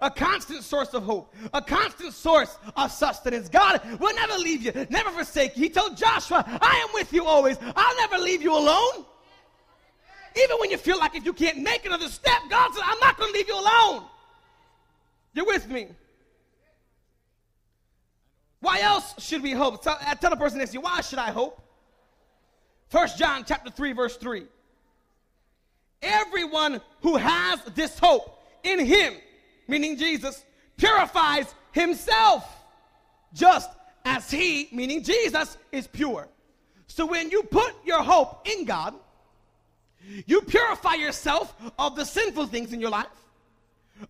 a 0.00 0.10
constant 0.10 0.62
source 0.62 0.94
of 0.94 1.02
hope, 1.02 1.34
a 1.52 1.60
constant 1.60 2.14
source 2.14 2.56
of 2.76 2.90
sustenance. 2.90 3.48
God 3.48 3.82
will 4.00 4.14
never 4.14 4.34
leave 4.38 4.62
you, 4.62 4.72
never 4.88 5.10
forsake 5.10 5.56
you. 5.56 5.64
He 5.64 5.68
told 5.68 5.96
Joshua, 5.96 6.44
I 6.46 6.86
am 6.86 6.94
with 6.94 7.12
you 7.12 7.26
always. 7.26 7.58
I'll 7.76 7.96
never 7.96 8.18
leave 8.18 8.42
you 8.42 8.52
alone. 8.56 9.04
Even 10.36 10.56
when 10.58 10.70
you 10.70 10.78
feel 10.78 10.98
like 10.98 11.14
if 11.14 11.26
you 11.26 11.34
can't 11.34 11.58
make 11.58 11.84
another 11.84 12.08
step, 12.08 12.38
God 12.48 12.72
said, 12.72 12.82
I'm 12.86 12.98
not 13.00 13.18
going 13.18 13.30
to 13.32 13.38
leave 13.38 13.48
you 13.48 13.60
alone. 13.60 14.04
You're 15.34 15.46
with 15.46 15.68
me. 15.68 15.88
Why 18.60 18.80
else 18.80 19.14
should 19.18 19.42
we 19.42 19.52
hope? 19.52 19.82
Tell, 19.82 19.98
uh, 20.00 20.14
tell 20.14 20.30
the 20.30 20.36
person 20.36 20.58
next 20.58 20.70
to 20.70 20.78
you, 20.78 20.80
why 20.82 21.00
should 21.00 21.18
I 21.18 21.30
hope? 21.30 21.60
First 22.92 23.16
John 23.16 23.44
chapter 23.46 23.70
3 23.70 23.92
verse 23.94 24.18
3. 24.18 24.44
Everyone 26.02 26.78
who 27.00 27.16
has 27.16 27.58
this 27.74 27.98
hope 27.98 28.38
in 28.62 28.78
him, 28.84 29.14
meaning 29.66 29.96
Jesus, 29.96 30.44
purifies 30.76 31.54
himself 31.72 32.46
just 33.32 33.70
as 34.04 34.30
he, 34.30 34.68
meaning 34.72 35.02
Jesus, 35.02 35.56
is 35.72 35.86
pure. 35.86 36.28
So 36.86 37.06
when 37.06 37.30
you 37.30 37.44
put 37.44 37.74
your 37.86 38.02
hope 38.02 38.46
in 38.46 38.66
God, 38.66 38.94
you 40.26 40.42
purify 40.42 40.94
yourself 40.94 41.54
of 41.78 41.96
the 41.96 42.04
sinful 42.04 42.48
things 42.48 42.74
in 42.74 42.80
your 42.80 42.90
life 42.90 43.06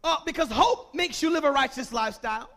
uh, 0.02 0.16
because 0.26 0.50
hope 0.50 0.92
makes 0.92 1.22
you 1.22 1.30
live 1.30 1.44
a 1.44 1.52
righteous 1.52 1.92
lifestyle. 1.92 2.50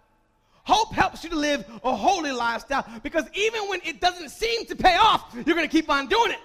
Hope 0.66 0.94
helps 0.94 1.24
you 1.24 1.30
to 1.30 1.36
live 1.36 1.64
a 1.84 1.96
holy 1.96 2.32
lifestyle 2.32 2.86
because 3.04 3.26
even 3.34 3.70
when 3.70 3.82
it 3.86 4.02
doesn't 4.02 4.30
seem 4.30 4.66
to 4.66 4.76
pay 4.76 4.96
off, 4.96 5.32
you're 5.34 5.56
going 5.56 5.68
to 5.68 5.72
keep 5.72 5.92
on 5.92 6.08
doing 6.08 6.32
it. 6.32 6.40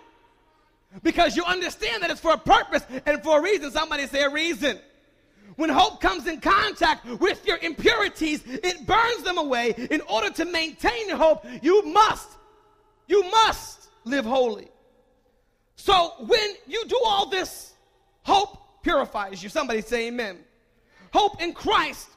Because 1.02 1.36
you 1.36 1.44
understand 1.44 2.02
that 2.02 2.10
it's 2.10 2.20
for 2.20 2.32
a 2.32 2.38
purpose 2.38 2.84
and 3.06 3.22
for 3.22 3.38
a 3.38 3.42
reason. 3.42 3.70
Somebody 3.70 4.06
say 4.06 4.24
a 4.24 4.30
reason. 4.30 4.78
When 5.56 5.70
hope 5.70 6.02
comes 6.02 6.26
in 6.26 6.40
contact 6.40 7.06
with 7.18 7.46
your 7.46 7.56
impurities, 7.58 8.42
it 8.46 8.86
burns 8.86 9.22
them 9.22 9.38
away. 9.38 9.74
In 9.90 10.02
order 10.02 10.28
to 10.30 10.44
maintain 10.44 11.08
hope, 11.10 11.46
you 11.62 11.82
must, 11.86 12.28
you 13.06 13.22
must 13.30 13.88
live 14.04 14.26
holy. 14.26 14.68
So 15.76 16.12
when 16.18 16.54
you 16.66 16.84
do 16.86 17.00
all 17.06 17.30
this, 17.30 17.72
hope 18.24 18.82
purifies 18.82 19.42
you. 19.42 19.48
Somebody 19.48 19.80
say 19.80 20.08
amen. 20.08 20.38
Hope 21.10 21.42
in 21.42 21.54
Christ 21.54 22.08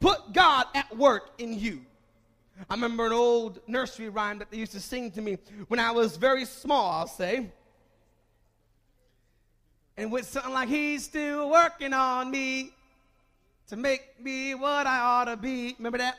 put 0.00 0.32
God 0.32 0.66
at 0.74 0.96
work 0.96 1.30
in 1.38 1.58
you. 1.58 1.82
I 2.68 2.74
remember 2.74 3.06
an 3.06 3.12
old 3.12 3.60
nursery 3.66 4.08
rhyme 4.08 4.38
that 4.38 4.50
they 4.50 4.58
used 4.58 4.72
to 4.72 4.80
sing 4.80 5.10
to 5.12 5.20
me 5.20 5.38
when 5.68 5.80
I 5.80 5.92
was 5.92 6.16
very 6.16 6.44
small, 6.44 6.90
I'll 6.90 7.06
say. 7.06 7.50
And 9.96 10.10
with 10.10 10.26
something 10.26 10.52
like, 10.52 10.68
He's 10.68 11.04
still 11.04 11.50
working 11.50 11.92
on 11.92 12.30
me 12.30 12.72
to 13.68 13.76
make 13.76 14.20
me 14.20 14.54
what 14.54 14.86
I 14.86 14.98
ought 14.98 15.24
to 15.26 15.36
be. 15.36 15.74
Remember 15.78 15.98
that? 15.98 16.18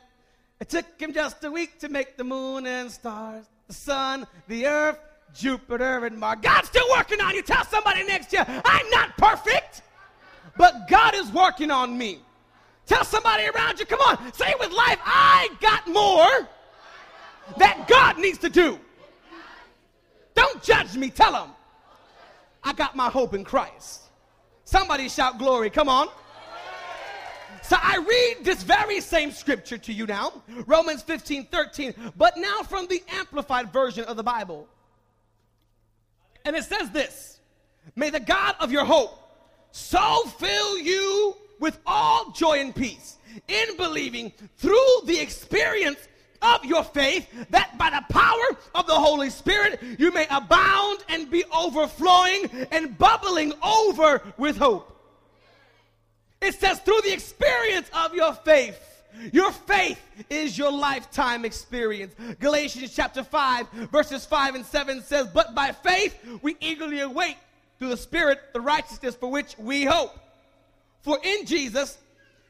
It 0.60 0.70
took 0.70 0.86
him 1.00 1.14
just 1.14 1.44
a 1.44 1.52
week 1.52 1.80
to 1.80 1.90
make 1.90 2.18
the 2.18 2.24
moon 2.24 2.68
and 2.68 2.92
stars, 2.92 3.46
the 3.68 3.74
sun, 3.74 4.28
the 4.48 4.68
earth, 4.68 5.00
Jupiter, 5.34 6.06
and 6.06 6.18
Mars. 6.18 6.38
God's 6.42 6.68
still 6.68 6.88
working 6.92 7.20
on 7.20 7.34
you. 7.34 7.42
Tell 7.42 7.66
somebody 7.66 8.04
next 8.04 8.32
year, 8.32 8.46
I'm 8.48 8.90
not 8.92 9.18
perfect, 9.18 9.82
but 10.58 10.88
God 10.88 11.16
is 11.16 11.32
working 11.32 11.72
on 11.72 11.98
me. 11.98 12.20
Tell 12.91 13.05
somebody 13.05 13.48
around 13.48 13.79
you, 13.79 13.86
come 13.86 14.01
on, 14.01 14.33
say 14.33 14.53
with 14.60 14.69
life, 14.74 15.00
I 15.05 15.48
got 15.62 15.88
more 15.88 16.50
that 17.57 17.88
God 17.88 18.17
needs 18.17 18.38
to 18.39 18.50
do. 18.50 18.77
Don't 20.36 20.62
judge 20.62 20.98
me, 20.98 21.10
tell 21.10 21.31
them. 21.31 21.51
I 22.62 22.74
got 22.74 22.98
my 22.98 23.07
hope 23.07 23.33
in 23.33 23.45
Christ. 23.45 24.01
Somebody 24.65 25.07
shout 25.07 25.39
glory, 25.39 25.69
come 25.69 25.88
on. 25.88 26.10
So 27.63 27.77
I 27.81 27.95
read 27.95 28.43
this 28.43 28.62
very 28.62 29.00
same 29.00 29.31
scripture 29.31 29.77
to 29.77 29.93
you 29.93 30.05
now, 30.05 30.43
Romans 30.67 31.01
15 31.01 31.45
13, 31.45 31.93
but 32.17 32.36
now 32.36 32.62
from 32.62 32.88
the 32.88 33.01
amplified 33.07 33.71
version 33.71 34.03
of 34.03 34.17
the 34.17 34.24
Bible. 34.24 34.67
And 36.43 36.57
it 36.57 36.65
says 36.65 36.89
this 36.89 37.39
May 37.95 38.10
the 38.10 38.19
God 38.19 38.55
of 38.60 38.69
your 38.69 38.83
hope 38.83 39.17
so 39.71 40.24
fill 40.38 40.77
you 40.77 41.38
with 41.62 41.80
all 41.86 42.32
joy 42.32 42.60
and 42.60 42.75
peace 42.75 43.18
in 43.48 43.77
believing 43.77 44.34
through 44.58 45.01
the 45.06 45.18
experience 45.20 46.00
of 46.41 46.65
your 46.65 46.84
faith, 46.84 47.30
that 47.51 47.77
by 47.77 47.91
the 47.91 48.03
power 48.13 48.58
of 48.74 48.88
the 48.88 48.96
Holy 48.96 49.30
Spirit 49.30 49.80
you 50.00 50.12
may 50.12 50.25
abound 50.30 51.00
and 51.08 51.30
be 51.30 51.46
overflowing 51.56 52.50
and 52.72 52.98
bubbling 52.98 53.53
over 53.63 54.22
with 54.38 54.58
hope. 54.58 54.88
It 56.41 56.56
says, 56.56 56.80
through 56.80 57.01
the 57.03 57.13
experience 57.13 57.89
of 57.94 58.15
your 58.15 58.34
faith. 58.34 58.80
Your 59.34 59.51
faith 59.51 60.01
is 60.30 60.58
your 60.58 60.72
lifetime 60.72 61.46
experience. 61.46 62.15
Galatians 62.39 62.96
chapter 62.96 63.24
5, 63.24 63.70
verses 63.91 64.25
5 64.25 64.56
and 64.56 64.65
7 64.65 65.03
says, 65.03 65.27
But 65.27 65.53
by 65.53 65.74
faith 65.74 66.18
we 66.41 66.56
eagerly 66.60 67.01
await 67.01 67.36
through 67.77 67.89
the 67.89 67.98
Spirit 67.98 68.39
the 68.53 68.62
righteousness 68.62 69.13
for 69.13 69.30
which 69.30 69.56
we 69.60 69.84
hope. 69.84 70.18
For 71.01 71.17
in 71.24 71.46
Jesus, 71.46 71.98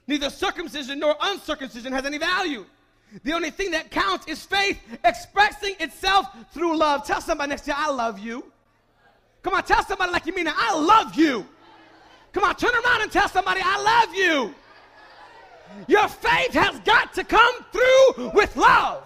neither 0.08 0.30
circumcision 0.30 1.00
nor 1.00 1.16
uncircumcision 1.22 1.94
has 1.94 2.06
any 2.06 2.18
value. 2.18 2.66
The 3.24 3.34
only 3.34 3.52
thing 3.52 3.72
that 3.72 3.92
counts 3.92 4.28
is 4.28 4.44
faith 4.46 4.80
expressing 5.04 5.76
itself 5.80 6.28
through 6.54 6.78
love. 6.78 7.06
Tell 7.06 7.22
somebody 7.22 7.50
next 7.50 7.64
to 7.64 7.72
you, 7.72 7.76
I 7.78 7.90
love 7.92 8.20
you. 8.20 8.46
Come 9.44 9.54
on, 9.54 9.64
tell 9.64 9.84
somebody 9.84 10.12
like 10.12 10.26
you 10.26 10.36
mean 10.36 10.48
it. 10.48 10.54
I 10.56 10.80
love 10.80 11.16
you. 11.16 11.46
Come 12.32 12.44
on, 12.44 12.56
turn 12.56 12.74
around 12.74 13.02
and 13.02 13.12
tell 13.12 13.28
somebody, 13.28 13.62
I 13.64 13.82
love 13.82 14.16
you. 14.16 14.56
Your 15.88 16.08
faith 16.08 16.54
has 16.54 16.80
got 16.82 17.14
to 17.16 17.24
come 17.24 17.54
through 17.72 18.32
with 18.34 18.56
love. 18.56 19.04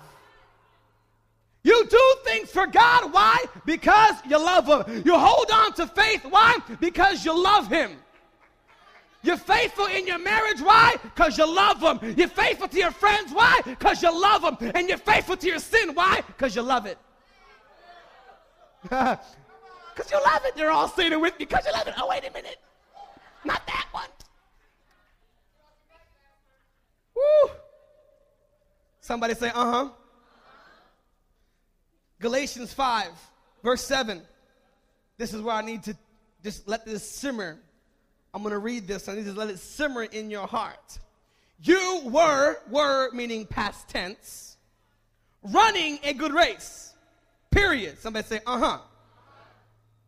You 1.63 1.85
do 1.87 2.15
things 2.25 2.51
for 2.51 2.67
God. 2.67 3.11
Why? 3.11 3.43
Because 3.65 4.13
you 4.29 4.37
love 4.37 4.67
Him. 4.67 5.01
You 5.03 5.17
hold 5.17 5.49
on 5.51 5.73
to 5.73 5.87
faith. 5.87 6.23
Why? 6.29 6.57
Because 6.79 7.25
you 7.25 7.43
love 7.43 7.67
Him. 7.67 7.97
You're 9.25 9.37
faithful 9.37 9.87
in 9.87 10.05
your 10.05 10.19
marriage. 10.19 10.61
Why? 10.61 10.97
Because 11.01 11.35
you 11.35 11.47
love 11.51 11.79
them. 11.79 11.99
You're 12.15 12.27
faithful 12.27 12.67
to 12.67 12.77
your 12.77 12.91
friends. 12.91 13.33
Why? 13.33 13.59
Because 13.65 14.03
you 14.03 14.11
love 14.21 14.43
them. 14.43 14.71
And 14.75 14.87
you're 14.87 14.99
faithful 14.99 15.35
to 15.35 15.47
your 15.47 15.57
sin. 15.57 15.95
Why? 15.95 16.21
Because 16.27 16.55
you 16.55 16.61
love 16.61 16.85
it. 16.85 16.97
Because 19.95 20.11
you 20.11 20.21
love 20.25 20.41
it. 20.43 20.57
You're 20.57 20.71
all 20.71 20.89
saying 20.89 21.13
it 21.13 21.21
with 21.21 21.39
me 21.39 21.45
because 21.45 21.65
you 21.65 21.71
love 21.71 21.87
it. 21.87 21.93
Oh, 21.97 22.09
wait 22.09 22.27
a 22.27 22.33
minute. 22.33 22.57
Not 23.45 23.65
that 23.65 23.85
one. 23.93 24.09
Woo. 27.15 27.51
Somebody 28.99 29.35
say, 29.35 29.51
uh 29.55 29.71
huh. 29.71 29.89
Galatians 32.19 32.73
5, 32.73 33.07
verse 33.63 33.85
7. 33.85 34.21
This 35.17 35.33
is 35.33 35.41
where 35.41 35.55
I 35.55 35.61
need 35.61 35.83
to 35.83 35.95
just 36.43 36.67
let 36.67 36.85
this 36.85 37.09
simmer 37.09 37.57
I'm 38.35 38.41
going 38.41 38.51
to 38.51 38.59
read 38.59 38.85
this. 38.85 39.07
I 39.07 39.15
need 39.15 39.23
to 39.27 39.31
let 39.31 39.49
it 39.49 39.59
simmer 39.59 40.03
in 40.03 40.29
your 40.29 40.45
heart. 40.45 40.99
You 41.63 42.01
were, 42.03 42.57
were 42.69 43.09
meaning 43.13 43.45
past 43.45 43.87
tense, 43.87 44.57
running 45.41 45.99
a 46.03 46.13
good 46.13 46.33
race. 46.33 46.93
Period. 47.49 47.97
Somebody 47.97 48.27
say, 48.27 48.41
uh 48.45 48.59
huh. 48.59 48.79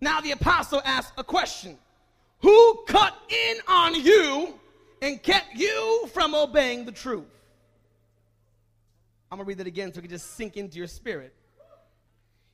Now 0.01 0.19
the 0.19 0.31
apostle 0.31 0.81
asks 0.84 1.13
a 1.17 1.24
question 1.24 1.77
Who 2.41 2.84
cut 2.86 3.17
in 3.29 3.57
on 3.65 3.96
you 3.96 4.60
and 5.01 5.24
kept 5.24 5.55
you 5.55 6.10
from 6.13 6.36
obeying 6.36 6.84
the 6.84 6.91
truth? 6.91 7.24
I'm 9.31 9.38
going 9.38 9.46
to 9.46 9.48
read 9.48 9.60
that 9.60 9.67
again 9.67 9.93
so 9.93 10.00
it 10.00 10.01
can 10.01 10.10
just 10.10 10.36
sink 10.36 10.57
into 10.57 10.77
your 10.77 10.88
spirit. 10.88 11.34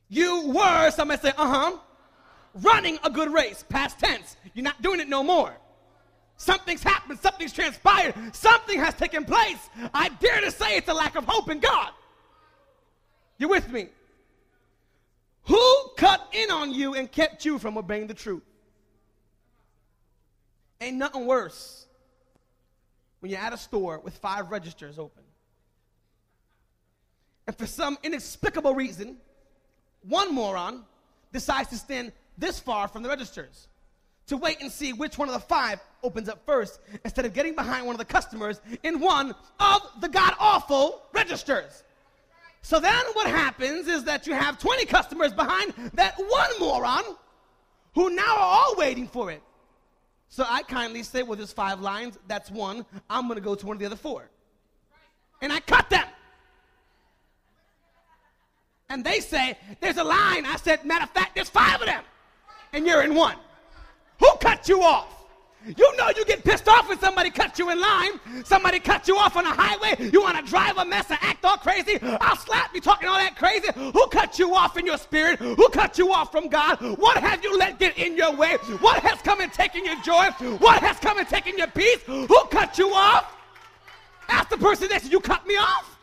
You 0.08 0.50
were, 0.50 0.92
somebody 0.92 1.20
say, 1.20 1.32
uh 1.36 1.48
huh, 1.48 1.78
running 2.62 2.96
a 3.02 3.10
good 3.10 3.32
race, 3.32 3.64
past 3.68 3.98
tense. 3.98 4.36
You're 4.54 4.62
not 4.62 4.80
doing 4.80 5.00
it 5.00 5.08
no 5.08 5.24
more. 5.24 5.52
Something's 6.36 6.82
happened, 6.82 7.18
something's 7.20 7.52
transpired, 7.52 8.14
something 8.34 8.78
has 8.78 8.94
taken 8.94 9.24
place. 9.24 9.70
I 9.92 10.08
dare 10.08 10.40
to 10.40 10.50
say 10.50 10.76
it's 10.76 10.88
a 10.88 10.94
lack 10.94 11.16
of 11.16 11.24
hope 11.24 11.48
in 11.48 11.60
God. 11.60 11.90
You 13.38 13.48
with 13.48 13.70
me? 13.70 13.88
Who 15.44 15.90
cut 15.96 16.26
in 16.32 16.50
on 16.50 16.72
you 16.72 16.94
and 16.94 17.10
kept 17.10 17.44
you 17.44 17.58
from 17.58 17.76
obeying 17.76 18.06
the 18.06 18.14
truth? 18.14 18.42
Ain't 20.80 20.96
nothing 20.96 21.26
worse 21.26 21.86
when 23.20 23.30
you're 23.30 23.40
at 23.40 23.52
a 23.52 23.58
store 23.58 24.00
with 24.00 24.16
five 24.18 24.50
registers 24.50 24.98
open. 24.98 25.22
And 27.46 27.56
for 27.56 27.66
some 27.66 27.96
inexplicable 28.02 28.74
reason, 28.74 29.18
one 30.02 30.34
moron 30.34 30.84
decides 31.32 31.68
to 31.70 31.76
stand 31.76 32.12
this 32.36 32.58
far 32.58 32.88
from 32.88 33.02
the 33.02 33.08
registers 33.08 33.68
to 34.26 34.36
wait 34.36 34.60
and 34.60 34.70
see 34.70 34.92
which 34.92 35.18
one 35.18 35.28
of 35.28 35.34
the 35.34 35.40
five 35.40 35.80
opens 36.02 36.28
up 36.28 36.44
first 36.46 36.80
instead 37.04 37.24
of 37.24 37.34
getting 37.34 37.54
behind 37.54 37.86
one 37.86 37.94
of 37.94 37.98
the 37.98 38.04
customers 38.04 38.60
in 38.82 39.00
one 39.00 39.34
of 39.60 39.82
the 40.00 40.08
god 40.08 40.34
awful 40.38 41.02
registers. 41.12 41.82
So 42.62 42.80
then 42.80 43.04
what 43.12 43.26
happens 43.26 43.88
is 43.88 44.04
that 44.04 44.26
you 44.26 44.32
have 44.32 44.58
20 44.58 44.86
customers 44.86 45.32
behind 45.32 45.74
that 45.94 46.14
one 46.16 46.50
moron 46.58 47.04
who 47.94 48.10
now 48.10 48.36
are 48.36 48.38
all 48.38 48.74
waiting 48.76 49.06
for 49.06 49.30
it. 49.30 49.42
So 50.28 50.44
I 50.48 50.62
kindly 50.62 51.02
say, 51.02 51.22
well, 51.22 51.36
there's 51.36 51.52
five 51.52 51.80
lines, 51.80 52.18
that's 52.26 52.50
one. 52.50 52.86
I'm 53.08 53.28
going 53.28 53.36
to 53.36 53.44
go 53.44 53.54
to 53.54 53.66
one 53.66 53.76
of 53.76 53.80
the 53.80 53.86
other 53.86 53.96
four. 53.96 54.28
And 55.42 55.52
I 55.52 55.60
cut 55.60 55.90
them. 55.90 56.06
And 58.88 59.04
they 59.04 59.20
say, 59.20 59.58
there's 59.80 59.96
a 59.96 60.04
line. 60.04 60.46
I 60.46 60.56
said, 60.56 60.84
matter 60.84 61.04
of 61.04 61.10
fact, 61.10 61.34
there's 61.34 61.50
five 61.50 61.80
of 61.80 61.86
them. 61.86 62.02
And 62.72 62.86
you're 62.86 63.02
in 63.02 63.14
one. 63.14 63.36
Who 64.20 64.30
cut 64.40 64.68
you 64.68 64.82
off? 64.82 65.08
You 65.66 65.96
know 65.96 66.10
you 66.14 66.26
get 66.26 66.44
pissed 66.44 66.68
off 66.68 66.88
when 66.88 66.98
somebody 66.98 67.30
cuts 67.30 67.58
you 67.58 67.70
in 67.70 67.80
line. 67.80 68.20
Somebody 68.44 68.80
cuts 68.80 69.08
you 69.08 69.16
off 69.16 69.34
on 69.34 69.46
a 69.46 69.50
highway. 69.50 70.10
You 70.10 70.20
want 70.20 70.36
to 70.36 70.42
drive 70.42 70.76
a 70.76 70.84
mess 70.84 71.10
and 71.10 71.18
act 71.22 71.42
all 71.42 71.56
crazy. 71.56 71.98
I'll 72.02 72.36
slap 72.36 72.74
you 72.74 72.82
talking 72.82 73.08
all 73.08 73.16
that 73.16 73.36
crazy. 73.36 73.68
Who 73.74 74.06
cut 74.08 74.38
you 74.38 74.54
off 74.54 74.76
in 74.76 74.84
your 74.84 74.98
spirit? 74.98 75.38
Who 75.38 75.68
cut 75.70 75.96
you 75.96 76.12
off 76.12 76.30
from 76.30 76.48
God? 76.48 76.80
What 76.98 77.16
have 77.16 77.42
you 77.42 77.56
let 77.58 77.78
get 77.78 77.96
in 77.96 78.14
your 78.14 78.36
way? 78.36 78.56
What 78.80 79.02
has 79.02 79.22
come 79.22 79.40
and 79.40 79.50
taken 79.52 79.86
your 79.86 79.98
joy? 80.02 80.28
What 80.58 80.82
has 80.82 80.98
come 80.98 81.18
and 81.18 81.26
taken 81.26 81.56
your 81.56 81.68
peace? 81.68 82.02
Who 82.02 82.44
cut 82.50 82.76
you 82.78 82.90
off? 82.92 83.34
Ask 84.28 84.50
the 84.50 84.58
person 84.58 84.88
next 84.88 85.06
to 85.06 85.10
you, 85.10 85.20
cut 85.20 85.46
me 85.46 85.56
off. 85.56 85.96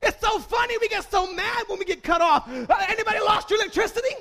It's 0.00 0.20
so 0.20 0.38
funny. 0.38 0.76
We 0.78 0.88
get 0.88 1.10
so 1.10 1.32
mad 1.32 1.64
when 1.66 1.78
we 1.78 1.84
get 1.84 2.02
cut 2.02 2.20
off. 2.20 2.48
Uh, 2.48 2.66
anybody 2.88 3.18
lost 3.20 3.50
your 3.50 3.58
electricity? 3.60 4.14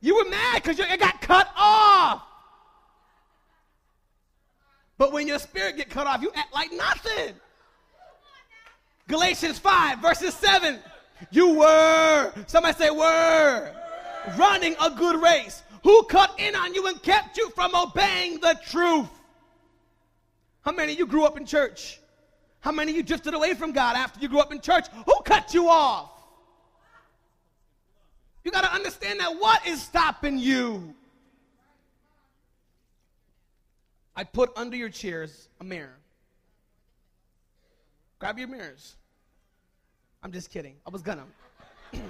You 0.00 0.16
were 0.16 0.28
mad 0.28 0.62
because 0.62 0.78
it 0.78 1.00
got 1.00 1.20
cut 1.20 1.48
off. 1.56 2.22
But 4.98 5.12
when 5.12 5.28
your 5.28 5.38
spirit 5.38 5.76
get 5.76 5.90
cut 5.90 6.06
off, 6.06 6.22
you 6.22 6.30
act 6.34 6.54
like 6.54 6.72
nothing. 6.72 7.34
Galatians 9.08 9.58
5, 9.58 9.98
verses 10.00 10.34
7. 10.34 10.78
You 11.30 11.54
were, 11.54 12.32
somebody 12.46 12.76
say, 12.76 12.90
were, 12.90 13.72
running 14.38 14.74
a 14.80 14.90
good 14.90 15.20
race. 15.22 15.62
Who 15.82 16.02
cut 16.04 16.34
in 16.38 16.56
on 16.56 16.74
you 16.74 16.86
and 16.88 17.00
kept 17.02 17.36
you 17.36 17.50
from 17.50 17.74
obeying 17.74 18.40
the 18.40 18.58
truth? 18.66 19.08
How 20.62 20.72
many 20.72 20.92
of 20.92 20.98
you 20.98 21.06
grew 21.06 21.24
up 21.24 21.36
in 21.36 21.46
church? 21.46 22.00
How 22.60 22.72
many 22.72 22.90
of 22.90 22.96
you 22.96 23.02
drifted 23.04 23.34
away 23.34 23.54
from 23.54 23.70
God 23.72 23.96
after 23.96 24.18
you 24.18 24.28
grew 24.28 24.40
up 24.40 24.52
in 24.52 24.60
church? 24.60 24.86
Who 25.06 25.14
cut 25.24 25.54
you 25.54 25.68
off? 25.68 26.15
You 28.46 28.52
got 28.52 28.62
to 28.62 28.72
understand 28.72 29.18
that 29.18 29.40
what 29.40 29.66
is 29.66 29.82
stopping 29.82 30.38
you? 30.38 30.94
I 34.14 34.22
put 34.22 34.56
under 34.56 34.76
your 34.76 34.88
chairs 34.88 35.48
a 35.60 35.64
mirror. 35.64 35.96
Grab 38.20 38.38
your 38.38 38.46
mirrors. 38.46 38.94
I'm 40.22 40.30
just 40.30 40.48
kidding. 40.52 40.76
I 40.86 40.90
was 40.90 41.02
gonna. 41.02 41.24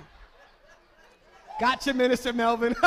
gotcha, 1.59 1.95
Minister 1.95 2.35
Melvin. 2.35 2.77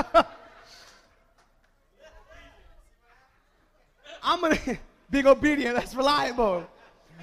I'm 4.22 4.42
gonna 4.42 4.60
be 5.10 5.26
obedient. 5.26 5.74
That's 5.76 5.96
reliable. 5.96 6.68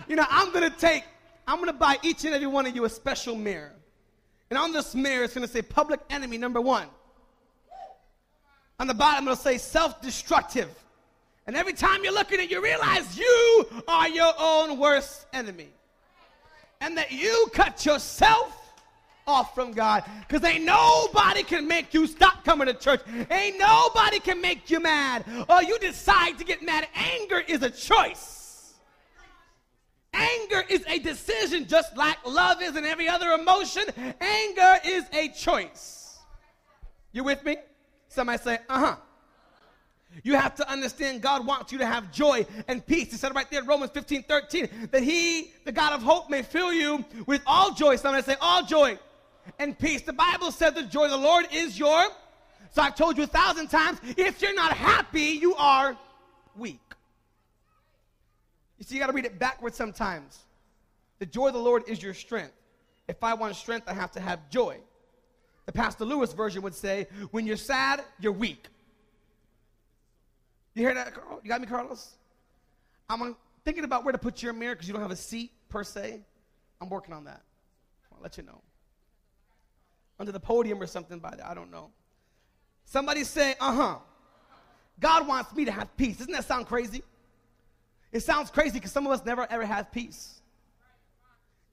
You 0.08 0.16
know, 0.16 0.26
I'm 0.28 0.50
to 0.52 0.70
take, 0.70 1.04
I'm 1.46 1.58
to 1.68 1.72
buy 1.72 1.98
each 2.02 2.24
and 2.24 2.34
every 2.34 2.48
one 2.48 2.66
of 2.66 2.74
you 2.74 2.84
a 2.84 2.90
special 2.90 3.36
mirror. 3.36 3.76
And 4.50 4.58
on 4.58 4.72
this 4.72 4.94
mirror, 4.94 5.24
it's 5.24 5.34
going 5.34 5.46
to 5.46 5.52
say 5.52 5.62
public 5.62 6.00
enemy 6.10 6.38
number 6.38 6.60
one. 6.60 6.86
On 8.78 8.86
the 8.86 8.94
bottom, 8.94 9.24
it'll 9.24 9.36
say 9.36 9.58
self 9.58 10.00
destructive. 10.02 10.68
And 11.46 11.56
every 11.56 11.72
time 11.72 12.02
you're 12.02 12.12
looking 12.12 12.38
at 12.38 12.46
it, 12.46 12.50
you 12.50 12.62
realize 12.62 13.16
you 13.16 13.66
are 13.86 14.08
your 14.08 14.32
own 14.38 14.78
worst 14.78 15.26
enemy. 15.32 15.68
And 16.80 16.98
that 16.98 17.12
you 17.12 17.46
cut 17.54 17.86
yourself 17.86 18.52
off 19.26 19.54
from 19.54 19.72
God. 19.72 20.04
Because 20.26 20.44
ain't 20.44 20.64
nobody 20.64 21.42
can 21.42 21.66
make 21.66 21.94
you 21.94 22.06
stop 22.06 22.44
coming 22.44 22.66
to 22.66 22.74
church. 22.74 23.00
Ain't 23.30 23.58
nobody 23.58 24.20
can 24.20 24.40
make 24.40 24.70
you 24.70 24.80
mad. 24.80 25.24
Or 25.48 25.62
you 25.62 25.78
decide 25.78 26.38
to 26.38 26.44
get 26.44 26.62
mad. 26.62 26.86
Anger 26.94 27.40
is 27.40 27.62
a 27.62 27.70
choice. 27.70 28.35
Anger 30.16 30.64
is 30.68 30.84
a 30.88 30.98
decision, 30.98 31.66
just 31.66 31.96
like 31.96 32.16
love 32.26 32.62
is 32.62 32.74
and 32.74 32.86
every 32.86 33.08
other 33.08 33.30
emotion. 33.32 33.84
Anger 34.20 34.78
is 34.84 35.04
a 35.12 35.28
choice. 35.28 36.18
You 37.12 37.24
with 37.24 37.44
me? 37.44 37.56
Somebody 38.08 38.42
say, 38.42 38.58
uh 38.68 38.78
huh. 38.78 38.96
You 40.22 40.34
have 40.34 40.54
to 40.56 40.70
understand 40.70 41.20
God 41.20 41.46
wants 41.46 41.72
you 41.72 41.78
to 41.78 41.86
have 41.86 42.10
joy 42.10 42.46
and 42.68 42.84
peace. 42.86 43.10
He 43.10 43.16
said 43.18 43.34
right 43.34 43.50
there 43.50 43.60
in 43.60 43.66
Romans 43.66 43.90
15 43.90 44.22
13 44.22 44.88
that 44.90 45.02
He, 45.02 45.52
the 45.64 45.72
God 45.72 45.92
of 45.92 46.02
hope, 46.02 46.30
may 46.30 46.42
fill 46.42 46.72
you 46.72 47.04
with 47.26 47.42
all 47.46 47.72
joy. 47.74 47.96
Somebody 47.96 48.24
say, 48.24 48.36
all 48.40 48.64
joy 48.64 48.98
and 49.58 49.78
peace. 49.78 50.02
The 50.02 50.12
Bible 50.12 50.50
said 50.52 50.74
the 50.74 50.84
joy 50.84 51.04
of 51.04 51.10
the 51.10 51.16
Lord 51.18 51.46
is 51.52 51.78
your. 51.78 52.04
So 52.70 52.82
I've 52.82 52.94
told 52.94 53.16
you 53.16 53.24
a 53.24 53.28
thousand 53.28 53.68
times 53.68 53.98
if 54.16 54.40
you're 54.40 54.54
not 54.54 54.72
happy, 54.72 55.38
you 55.40 55.54
are 55.56 55.96
weak. 56.56 56.80
You 58.78 58.84
see, 58.84 58.94
you 58.94 59.00
got 59.00 59.06
to 59.08 59.12
read 59.12 59.24
it 59.24 59.38
backwards 59.38 59.76
sometimes. 59.76 60.44
The 61.18 61.26
joy 61.26 61.48
of 61.48 61.54
the 61.54 61.60
Lord 61.60 61.84
is 61.88 62.02
your 62.02 62.14
strength. 62.14 62.52
If 63.08 63.22
I 63.22 63.34
want 63.34 63.56
strength, 63.56 63.88
I 63.88 63.94
have 63.94 64.12
to 64.12 64.20
have 64.20 64.50
joy. 64.50 64.78
The 65.64 65.72
Pastor 65.72 66.04
Lewis 66.04 66.32
version 66.32 66.62
would 66.62 66.74
say, 66.74 67.08
when 67.30 67.46
you're 67.46 67.56
sad, 67.56 68.04
you're 68.20 68.32
weak. 68.32 68.66
You 70.74 70.82
hear 70.82 70.94
that? 70.94 71.14
You 71.42 71.48
got 71.48 71.60
me, 71.60 71.66
Carlos? 71.66 72.16
I'm 73.08 73.34
thinking 73.64 73.84
about 73.84 74.04
where 74.04 74.12
to 74.12 74.18
put 74.18 74.42
your 74.42 74.52
mirror 74.52 74.74
because 74.74 74.86
you 74.86 74.92
don't 74.92 75.02
have 75.02 75.10
a 75.10 75.16
seat 75.16 75.52
per 75.68 75.82
se. 75.82 76.20
I'm 76.80 76.88
working 76.88 77.14
on 77.14 77.24
that. 77.24 77.40
I'll 78.12 78.22
let 78.22 78.36
you 78.36 78.42
know. 78.42 78.60
Under 80.20 80.32
the 80.32 80.40
podium 80.40 80.80
or 80.82 80.86
something 80.86 81.18
by 81.18 81.34
there. 81.36 81.46
I 81.46 81.54
don't 81.54 81.70
know. 81.70 81.90
Somebody 82.84 83.24
say, 83.24 83.54
uh 83.60 83.74
huh. 83.74 83.96
God 85.00 85.26
wants 85.26 85.54
me 85.54 85.64
to 85.64 85.72
have 85.72 85.94
peace. 85.96 86.18
Doesn't 86.18 86.32
that 86.32 86.44
sound 86.44 86.66
crazy? 86.66 87.02
It 88.16 88.22
sounds 88.22 88.50
crazy 88.50 88.78
because 88.78 88.92
some 88.92 89.04
of 89.04 89.12
us 89.12 89.22
never 89.26 89.46
ever 89.50 89.66
have 89.66 89.92
peace. 89.92 90.40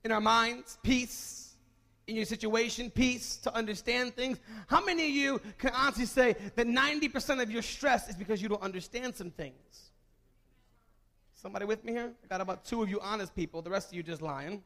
In 0.03 0.11
our 0.11 0.19
minds, 0.19 0.77
peace. 0.83 1.55
In 2.05 2.17
your 2.17 2.25
situation, 2.25 2.89
peace 2.89 3.37
to 3.37 3.55
understand 3.55 4.13
things. 4.13 4.39
How 4.67 4.83
many 4.83 5.05
of 5.05 5.11
you 5.11 5.41
can 5.57 5.71
honestly 5.73 6.05
say 6.05 6.35
that 6.55 6.67
90% 6.67 7.41
of 7.41 7.49
your 7.49 7.61
stress 7.61 8.09
is 8.09 8.17
because 8.17 8.41
you 8.41 8.49
don't 8.49 8.61
understand 8.61 9.15
some 9.15 9.31
things? 9.31 9.91
Somebody 11.31 11.63
with 11.63 11.85
me 11.85 11.93
here? 11.93 12.11
I 12.25 12.27
got 12.27 12.41
about 12.41 12.65
two 12.65 12.83
of 12.83 12.89
you 12.89 12.99
honest 12.99 13.33
people, 13.33 13.61
the 13.61 13.69
rest 13.69 13.91
of 13.91 13.93
you 13.93 14.03
just 14.03 14.21
lying. 14.21 14.61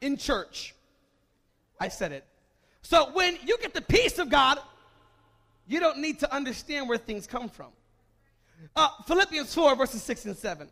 In 0.00 0.16
church. 0.16 0.74
I 1.78 1.86
said 1.86 2.10
it. 2.10 2.24
So 2.82 3.10
when 3.12 3.38
you 3.46 3.56
get 3.58 3.72
the 3.72 3.82
peace 3.82 4.18
of 4.18 4.30
God, 4.30 4.58
you 5.68 5.78
don't 5.78 5.98
need 5.98 6.18
to 6.20 6.34
understand 6.34 6.88
where 6.88 6.98
things 6.98 7.28
come 7.28 7.48
from. 7.48 7.70
Uh, 8.74 8.88
Philippians 9.06 9.54
4, 9.54 9.76
verses 9.76 10.02
6 10.02 10.24
and 10.24 10.36
7 10.36 10.68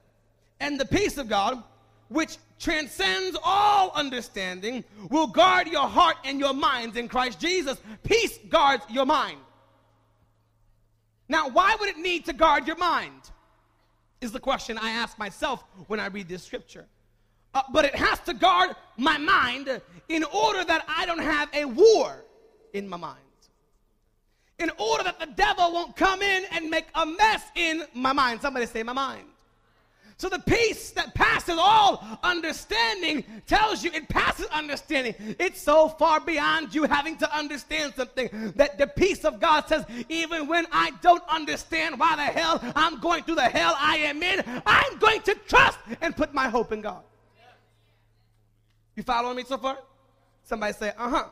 and 0.63 0.79
the 0.79 0.87
peace 0.87 1.19
of 1.19 1.29
God, 1.29 1.63
which 2.09 2.39
transcends 2.59 3.37
all 3.43 3.91
understanding, 3.95 4.85
will 5.11 5.27
guard 5.27 5.67
your 5.67 5.89
heart 5.89 6.17
and 6.25 6.39
your 6.39 6.55
minds 6.55 6.97
in 6.97 7.09
Christ 7.09 7.41
Jesus. 7.41 7.79
Peace 8.05 8.39
guards 8.49 8.85
your 8.89 9.05
mind. 9.05 9.39
Now, 11.29 11.49
why 11.49 11.77
would 11.79 11.89
it 11.89 11.99
need 11.99 12.25
to 12.27 12.33
guard 12.33 12.67
your 12.67 12.77
mind? 12.77 13.31
Is 14.21 14.31
the 14.31 14.41
question 14.41 14.79
I 14.79 14.91
ask 14.91 15.19
myself 15.19 15.65
when 15.89 15.99
I 15.99 16.07
read 16.07 16.29
this 16.29 16.45
scripture. 16.45 16.87
Uh, 17.55 17.63
but 17.73 17.85
it 17.85 17.95
has 17.97 18.21
to 18.21 18.33
guard 18.33 18.71
my 18.97 19.19
mind 19.19 19.81
in 20.09 20.25
order 20.25 20.65
that 20.65 20.85
I 20.89 21.05
don't 21.07 21.19
have 21.19 21.49
a 21.53 21.65
war 21.65 22.25
in 22.73 22.89
my 22.89 22.97
mind. 22.97 23.19
In 24.61 24.71
order 24.79 25.03
that 25.03 25.19
the 25.19 25.27
devil 25.27 25.73
won't 25.73 25.97
come 25.97 26.23
in 26.23 26.45
and 26.53 26.71
make 26.71 26.87
a 26.95 27.05
mess 27.05 27.43
in 27.57 27.83
my 27.95 28.13
mind. 28.13 28.41
Somebody 28.41 28.67
say, 28.67 28.85
my 28.85 28.93
mind. 28.93 29.32
So 30.23 30.29
the 30.29 30.39
peace 30.39 30.93
that 30.93 31.17
passes 31.17 31.57
all 31.59 32.07
understanding 32.23 33.25
tells 33.49 33.83
you 33.83 33.91
it 33.93 34.09
passes 34.09 34.47
understanding. 34.53 35.17
It's 35.41 35.61
so 35.61 35.89
far 35.89 36.21
beyond 36.21 36.73
you 36.73 36.85
having 36.85 37.17
to 37.17 37.37
understand 37.37 37.95
something 37.97 38.53
that 38.55 38.79
the 38.79 38.87
peace 38.87 39.25
of 39.25 39.41
God 39.41 39.67
says, 39.67 39.85
even 40.09 40.47
when 40.47 40.65
I 40.71 40.93
don't 41.03 41.25
understand 41.29 41.99
why 41.99 42.15
the 42.15 42.23
hell 42.23 42.61
I'm 42.77 43.01
going 43.01 43.25
through 43.25 43.35
the 43.35 43.49
hell 43.49 43.75
I 43.77 43.97
am 43.97 44.23
in, 44.23 44.45
I'm 44.65 44.97
going 45.01 45.23
to 45.23 45.35
trust 45.49 45.81
and 46.01 46.17
put 46.17 46.33
my 46.33 46.49
hope 46.49 46.71
in 46.71 46.83
God. 46.83 47.03
You 48.95 49.03
following 49.03 49.39
me 49.39 49.43
so 49.43 49.59
far? 49.59 49.77
Somebody 50.45 50.73
say, 50.75 50.93
uh 50.97 51.11
huh. 51.11 51.25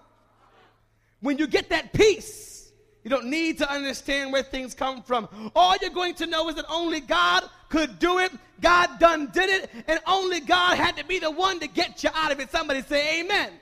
When 1.20 1.38
you 1.38 1.46
get 1.46 1.68
that 1.70 1.92
peace, 1.92 2.72
you 3.04 3.10
don't 3.10 3.26
need 3.26 3.58
to 3.58 3.70
understand 3.70 4.32
where 4.32 4.42
things 4.42 4.74
come 4.74 5.04
from. 5.04 5.28
All 5.54 5.76
you're 5.80 5.90
going 5.90 6.16
to 6.16 6.26
know 6.26 6.48
is 6.48 6.56
that 6.56 6.64
only 6.68 6.98
God 6.98 7.44
could 7.70 7.98
do 7.98 8.18
it. 8.18 8.30
God 8.60 8.98
done 8.98 9.30
did 9.32 9.48
it, 9.48 9.70
and 9.86 9.98
only 10.06 10.40
God 10.40 10.76
had 10.76 10.98
to 10.98 11.04
be 11.04 11.18
the 11.18 11.30
one 11.30 11.60
to 11.60 11.66
get 11.66 12.04
you 12.04 12.10
out 12.12 12.30
of 12.30 12.38
it. 12.38 12.50
Somebody 12.50 12.82
say 12.82 13.20
amen. 13.20 13.52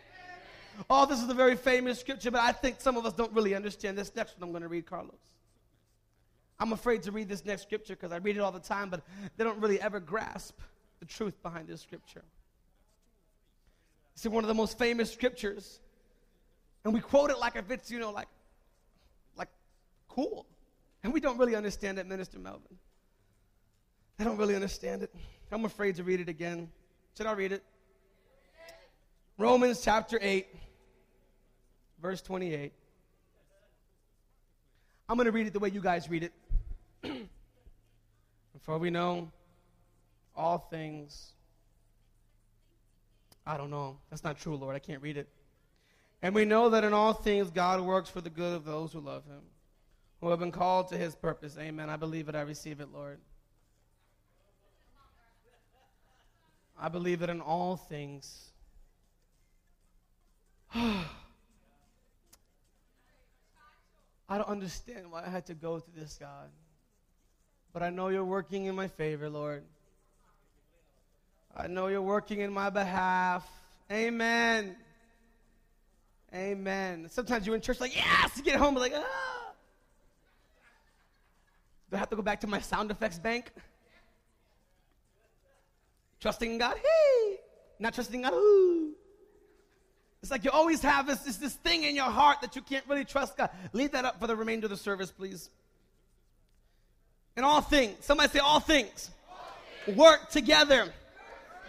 Oh, 0.91 1.07
this 1.07 1.23
is 1.23 1.29
a 1.29 1.35
very 1.35 1.55
famous 1.55 2.01
scripture, 2.01 2.31
but 2.31 2.41
I 2.41 2.51
think 2.51 2.81
some 2.81 2.97
of 2.97 3.07
us 3.07 3.13
don't 3.13 3.33
really 3.33 3.55
understand 3.55 3.97
this 3.97 4.15
next 4.17 4.39
one 4.39 4.49
I'm 4.49 4.53
going 4.53 4.63
to 4.63 4.69
read, 4.69 4.87
Carlos. 4.87 5.15
I'm 6.59 6.73
afraid 6.73 7.05
to 7.05 7.13
read 7.13 7.29
this 7.29 7.45
next 7.45 7.63
scripture 7.63 7.95
because 7.95 8.11
I 8.11 8.17
read 8.17 8.37
it 8.37 8.41
all 8.41 8.51
the 8.51 8.59
time, 8.59 8.91
but 8.91 9.03
they 9.37 9.45
don't 9.45 9.61
really 9.61 9.81
ever 9.81 10.01
grasp 10.01 10.59
the 10.99 11.07
truth 11.07 11.41
behind 11.43 11.69
this 11.69 11.81
scripture. 11.81 12.25
It's 14.15 14.27
one 14.27 14.43
of 14.43 14.49
the 14.49 14.55
most 14.55 14.79
famous 14.79 15.13
scriptures, 15.13 15.79
and 16.85 16.93
we 16.93 17.01
quote 17.01 17.31
it 17.31 17.39
like 17.39 17.55
if 17.55 17.71
it's, 17.71 17.89
you 17.91 18.01
know, 18.01 18.11
like, 18.11 18.27
like 19.37 19.49
cool. 20.09 20.47
And 21.05 21.13
we 21.13 21.21
don't 21.21 21.39
really 21.39 21.55
understand 21.55 22.01
it, 22.01 22.07
Minister 22.07 22.41
Melvin. 22.41 22.79
I 24.19 24.25
don't 24.25 24.37
really 24.37 24.55
understand 24.55 25.03
it. 25.03 25.15
I'm 25.53 25.65
afraid 25.65 25.97
to 25.97 26.03
read 26.03 26.21
it 26.21 26.29
again. 26.29 26.69
Should 27.17 27.27
I 27.27 27.33
read 27.33 27.53
it? 27.53 27.63
Romans 29.39 29.81
chapter 29.81 30.19
8, 30.21 30.47
verse 32.03 32.21
28. 32.21 32.73
I'm 35.09 35.17
going 35.17 35.27
to 35.27 35.33
read 35.33 35.47
it 35.47 35.53
the 35.53 35.61
way 35.61 35.71
you 35.71 35.81
guys 35.81 36.11
read 36.11 36.25
it. 36.25 36.33
For 38.63 38.77
we 38.77 38.91
know 38.91 39.31
all 40.37 40.59
things. 40.59 41.33
I 43.47 43.57
don't 43.57 43.71
know. 43.71 43.99
That's 44.11 44.25
not 44.25 44.39
true, 44.39 44.57
Lord. 44.57 44.77
I 44.77 44.81
can't 44.81 45.01
read 45.01 45.17
it. 45.17 45.29
And 46.21 46.35
we 46.35 46.45
know 46.45 46.71
that 46.71 46.85
in 46.85 46.93
all 46.93 47.13
things 47.13 47.51
God 47.51 47.81
works 47.81 48.11
for 48.11 48.21
the 48.21 48.29
good 48.29 48.53
of 48.53 48.65
those 48.65 48.93
who 48.93 49.01
love 49.01 49.25
him, 49.25 49.41
who 50.21 50.29
have 50.31 50.41
been 50.41 50.53
called 50.53 50.89
to 50.89 50.99
his 50.99 51.15
purpose. 51.15 51.57
Amen. 51.59 51.89
I 51.89 51.97
believe 51.97 52.29
it. 52.29 52.35
I 52.35 52.41
receive 52.41 52.81
it, 52.81 52.89
Lord. 52.93 53.21
I 56.81 56.89
believe 56.89 57.21
that 57.21 57.31
in 57.31 57.41
all 57.41 57.77
things, 57.77 58.51
I 60.75 61.05
don't 64.31 64.49
understand 64.49 65.11
why 65.11 65.25
I 65.25 65.29
had 65.29 65.47
to 65.47 65.55
go 65.55 65.81
through 65.81 66.01
this, 66.01 66.19
God. 66.21 66.51
But 67.73 67.83
I 67.83 67.91
know 67.91 68.09
you're 68.09 68.25
working 68.25 68.67
in 68.67 68.75
my 68.75 68.89
favor, 68.89 69.29
Lord. 69.29 69.65
I 71.57 71.67
know 71.67 71.89
you're 71.89 72.03
working 72.03 72.41
in 72.41 72.53
my 72.53 72.71
behalf. 72.71 73.49
Amen. 73.91 74.77
Amen. 76.35 77.09
Sometimes 77.11 77.47
you're 77.47 77.57
in 77.57 77.63
church 77.63 77.81
like, 77.81 77.97
yes, 77.97 78.37
you 78.37 78.43
get 78.43 78.57
home 78.57 78.75
like, 78.75 78.93
ah. 78.95 79.53
Do 81.91 81.97
I 81.97 81.99
have 81.99 82.11
to 82.11 82.17
go 82.17 82.23
back 82.23 82.41
to 82.41 82.47
my 82.47 82.61
sound 82.61 82.91
effects 82.91 83.19
bank? 83.19 83.51
Trusting 86.21 86.59
God, 86.59 86.77
hey. 86.77 87.37
Not 87.79 87.95
trusting 87.95 88.23
God, 88.23 88.33
ooh. 88.33 88.95
It's 90.21 90.31
like 90.31 90.45
you 90.45 90.51
always 90.51 90.83
have 90.83 91.07
this, 91.07 91.21
this, 91.21 91.37
this 91.37 91.55
thing 91.55 91.85
in 91.85 91.95
your 91.95 92.11
heart 92.11 92.41
that 92.41 92.57
you 92.57 92.63
can't 92.63 92.85
really 92.89 93.05
trust 93.05 93.37
God. 93.37 93.51
Leave 93.73 93.93
that 93.93 94.05
up 94.05 94.19
for 94.19 94.27
the 94.27 94.35
remainder 94.35 94.67
of 94.67 94.71
the 94.71 94.77
service, 94.77 95.13
please. 95.13 95.49
In 97.37 97.45
all 97.45 97.61
things, 97.61 97.97
somebody 98.01 98.29
say 98.31 98.41
all 98.41 98.59
things, 98.59 99.11
all 99.31 99.39
things. 99.85 99.97
work 99.97 100.29
together 100.31 100.93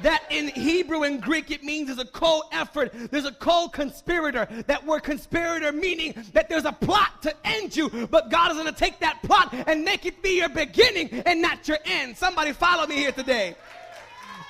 that 0.01 0.23
in 0.29 0.47
Hebrew 0.47 1.03
and 1.03 1.21
Greek 1.21 1.51
it 1.51 1.63
means 1.63 1.87
there's 1.87 1.99
a 1.99 2.05
co-effort, 2.05 2.91
there's 3.11 3.25
a 3.25 3.31
co-conspirator. 3.31 4.47
That 4.67 4.85
word 4.85 5.03
conspirator 5.03 5.71
meaning 5.71 6.13
that 6.33 6.49
there's 6.49 6.65
a 6.65 6.71
plot 6.71 7.21
to 7.23 7.35
end 7.45 7.75
you, 7.75 8.07
but 8.07 8.29
God 8.29 8.51
is 8.51 8.57
going 8.57 8.73
to 8.73 8.79
take 8.79 8.99
that 8.99 9.21
plot 9.23 9.53
and 9.53 9.83
make 9.83 10.05
it 10.05 10.21
be 10.21 10.37
your 10.37 10.49
beginning 10.49 11.09
and 11.25 11.41
not 11.41 11.67
your 11.67 11.79
end. 11.85 12.17
Somebody 12.17 12.53
follow 12.53 12.87
me 12.87 12.95
here 12.95 13.11
today. 13.11 13.55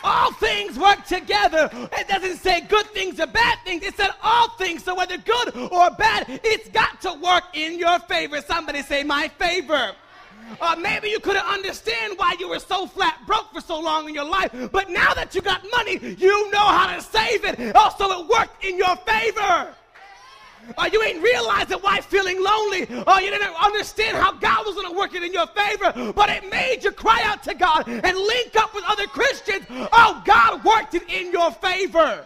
All 0.04 0.32
things 0.34 0.78
work 0.80 1.06
together. 1.06 1.70
It 1.94 2.08
doesn't 2.08 2.38
say 2.38 2.62
good 2.62 2.86
things 2.88 3.20
or 3.20 3.28
bad 3.28 3.60
things. 3.66 3.84
It 3.84 3.96
said 3.96 4.12
all 4.24 4.50
things. 4.52 4.84
So 4.84 4.96
whether 4.96 5.18
good 5.18 5.56
or 5.56 5.90
bad, 5.92 6.26
it's 6.44 6.70
got 6.70 7.02
to 7.02 7.14
work 7.22 7.44
in 7.54 7.78
your 7.78 8.00
favor. 8.00 8.42
Somebody 8.42 8.82
say 8.82 9.04
my 9.04 9.28
favor. 9.28 9.94
Or 10.62 10.76
maybe 10.78 11.10
you 11.10 11.20
couldn't 11.20 11.46
understand 11.46 12.14
why 12.18 12.36
you 12.40 12.50
were 12.50 12.60
so 12.60 12.88
flat 12.88 13.20
broke 13.28 13.52
for 13.54 13.62
so 13.62 13.80
long 13.80 14.08
in 14.08 14.16
your 14.16 14.26
life. 14.26 14.52
But 14.72 14.90
now 14.90 15.14
that 15.14 15.36
you 15.36 15.42
got 15.42 15.64
money, 15.70 16.00
you 16.18 16.52
know 16.52 16.66
how 16.66 16.96
to 16.96 17.02
save 17.02 17.44
it. 17.46 17.76
Also, 17.76 18.10
it 18.22 18.28
worked 18.28 18.64
in 18.66 18.78
your 18.78 18.96
favor. 18.98 19.76
Or 20.78 20.88
you 20.88 21.02
ain't 21.04 21.22
realizing 21.24 21.78
why 21.80 22.02
feeling 22.02 22.42
lonely. 22.44 22.84
Or 23.08 23.22
you 23.22 23.32
didn't 23.32 23.56
understand 23.64 24.18
how 24.18 24.34
God 24.34 24.66
was 24.66 24.76
going 24.76 24.92
to 24.92 24.98
work 24.98 25.16
it 25.16 25.24
in 25.24 25.34
your 25.34 25.48
favor. 25.48 26.14
But 26.14 26.30
it 26.30 26.50
made 26.50 26.84
you 26.84 26.92
cry 26.92 27.22
out 27.24 27.44
to 27.44 27.54
God 27.54 27.88
and 27.88 28.18
link 28.18 28.56
up 28.56 28.74
with 28.74 28.84
other 28.88 29.08
Christians. 29.08 29.66
Oh, 29.70 30.22
God 30.26 30.64
worked 30.64 30.96
it 30.96 31.10
in 31.10 31.32
your 31.32 31.52
favor. 31.52 32.26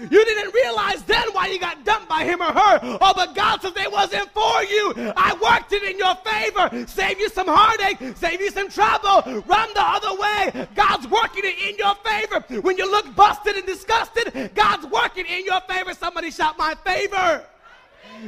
You 0.00 0.24
didn't 0.24 0.54
realize 0.54 1.02
then 1.04 1.24
why 1.32 1.46
you 1.46 1.58
got 1.58 1.84
dumped 1.84 2.08
by 2.08 2.24
him 2.24 2.40
or 2.40 2.52
her. 2.52 2.80
Oh, 3.00 3.12
but 3.14 3.34
God 3.34 3.60
says 3.62 3.72
it 3.76 3.92
wasn't 3.92 4.30
for 4.30 4.62
you. 4.64 5.12
I 5.16 5.36
worked 5.42 5.72
it 5.72 5.82
in 5.82 5.98
your 5.98 6.14
favor. 6.16 6.86
Save 6.86 7.20
you 7.20 7.28
some 7.28 7.46
heartache, 7.48 8.16
save 8.16 8.40
you 8.40 8.50
some 8.50 8.68
trouble. 8.68 9.42
Run 9.46 9.68
the 9.74 9.82
other 9.82 10.14
way. 10.14 10.68
God's 10.74 11.06
working 11.08 11.44
it 11.44 11.58
in 11.68 11.76
your 11.76 11.94
favor. 11.96 12.60
When 12.60 12.76
you 12.78 12.90
look 12.90 13.14
busted 13.14 13.56
and 13.56 13.66
disgusted, 13.66 14.54
God's 14.54 14.86
working 14.86 15.26
in 15.26 15.44
your 15.44 15.60
favor. 15.62 15.94
Somebody 15.94 16.30
shout, 16.30 16.58
My 16.58 16.74
favor. 16.84 17.44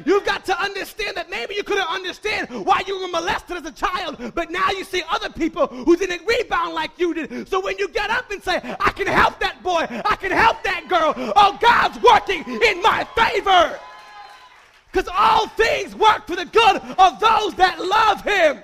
You've 0.04 0.24
got 0.24 0.44
to 0.46 0.58
understand 0.58 1.16
that 1.16 1.30
maybe 1.30 1.54
you 1.54 1.62
couldn't 1.62 1.88
understand 1.88 2.48
why 2.64 2.82
you 2.86 3.00
were 3.00 3.08
molested 3.08 3.58
as 3.58 3.66
a 3.66 3.72
child, 3.72 4.32
but 4.34 4.50
now 4.50 4.70
you 4.70 4.84
see 4.84 5.02
other 5.10 5.28
people 5.28 5.66
who 5.66 5.96
didn't 5.96 6.26
rebound 6.26 6.74
like 6.74 6.98
you 6.98 7.14
did. 7.14 7.48
So 7.48 7.60
when 7.60 7.78
you 7.78 7.88
get 7.88 8.10
up 8.10 8.30
and 8.30 8.42
say, 8.42 8.60
I 8.80 8.90
can 8.90 9.06
help 9.06 9.40
that 9.40 9.62
boy, 9.62 9.86
I 9.88 10.16
can 10.16 10.30
help 10.30 10.62
that 10.64 10.88
girl, 10.88 11.14
oh, 11.16 11.58
God's 11.60 12.00
working 12.02 12.44
in 12.62 12.82
my 12.82 13.06
favor. 13.14 13.78
Because 14.90 15.08
all 15.14 15.48
things 15.48 15.94
work 15.94 16.26
for 16.26 16.36
the 16.36 16.44
good 16.44 16.76
of 16.98 17.18
those 17.18 17.54
that 17.54 17.78
love 17.78 18.22
Him. 18.22 18.62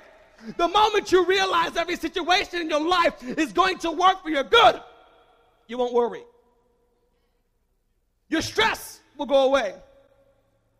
The 0.56 0.68
moment 0.68 1.10
you 1.10 1.24
realize 1.24 1.76
every 1.76 1.96
situation 1.96 2.60
in 2.60 2.70
your 2.70 2.86
life 2.86 3.22
is 3.22 3.52
going 3.52 3.78
to 3.78 3.90
work 3.90 4.22
for 4.22 4.30
your 4.30 4.44
good, 4.44 4.80
you 5.66 5.78
won't 5.78 5.92
worry. 5.92 6.22
Your 8.28 8.42
stress 8.42 9.00
will 9.16 9.26
go 9.26 9.46
away. 9.46 9.74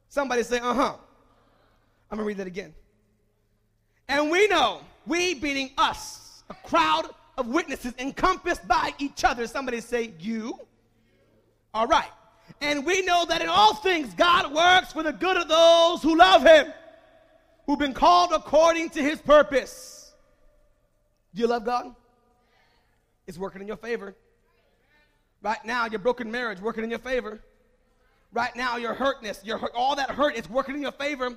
Somebody 0.08 0.42
say, 0.42 0.58
uh 0.58 0.74
huh. 0.74 0.94
I'm 2.10 2.16
going 2.16 2.24
to 2.24 2.28
read 2.28 2.38
that 2.38 2.46
again. 2.46 2.74
And 4.08 4.30
we 4.30 4.48
know, 4.48 4.80
we 5.06 5.34
beating 5.34 5.70
us, 5.76 6.42
a 6.48 6.54
crowd 6.54 7.10
of 7.36 7.48
witnesses 7.48 7.92
encompassed 7.98 8.66
by 8.66 8.94
each 8.98 9.24
other. 9.24 9.46
Somebody 9.46 9.80
say, 9.80 10.12
you. 10.18 10.58
All 11.74 11.86
right. 11.86 12.10
And 12.60 12.86
we 12.86 13.02
know 13.02 13.26
that 13.26 13.42
in 13.42 13.48
all 13.48 13.74
things 13.74 14.12
God 14.14 14.52
works 14.52 14.92
for 14.92 15.02
the 15.02 15.12
good 15.12 15.36
of 15.36 15.48
those 15.48 16.02
who 16.02 16.16
love 16.16 16.42
him, 16.42 16.72
who've 17.66 17.78
been 17.78 17.94
called 17.94 18.32
according 18.32 18.90
to 18.90 19.02
his 19.02 19.20
purpose. 19.20 20.14
Do 21.34 21.42
you 21.42 21.46
love 21.46 21.64
God? 21.64 21.94
It's 23.26 23.36
working 23.36 23.60
in 23.60 23.68
your 23.68 23.76
favor. 23.76 24.16
Right 25.42 25.62
now, 25.64 25.86
your 25.86 26.00
broken 26.00 26.30
marriage 26.30 26.60
working 26.60 26.82
in 26.82 26.90
your 26.90 26.98
favor. 26.98 27.40
Right 28.32 28.54
now, 28.54 28.76
your 28.76 28.94
hurtness, 28.94 29.40
your 29.42 29.58
hurt, 29.58 29.72
all 29.74 29.96
that 29.96 30.10
hurt 30.10 30.36
is 30.36 30.48
working 30.50 30.74
in 30.74 30.82
your 30.82 30.92
favor. 30.92 31.36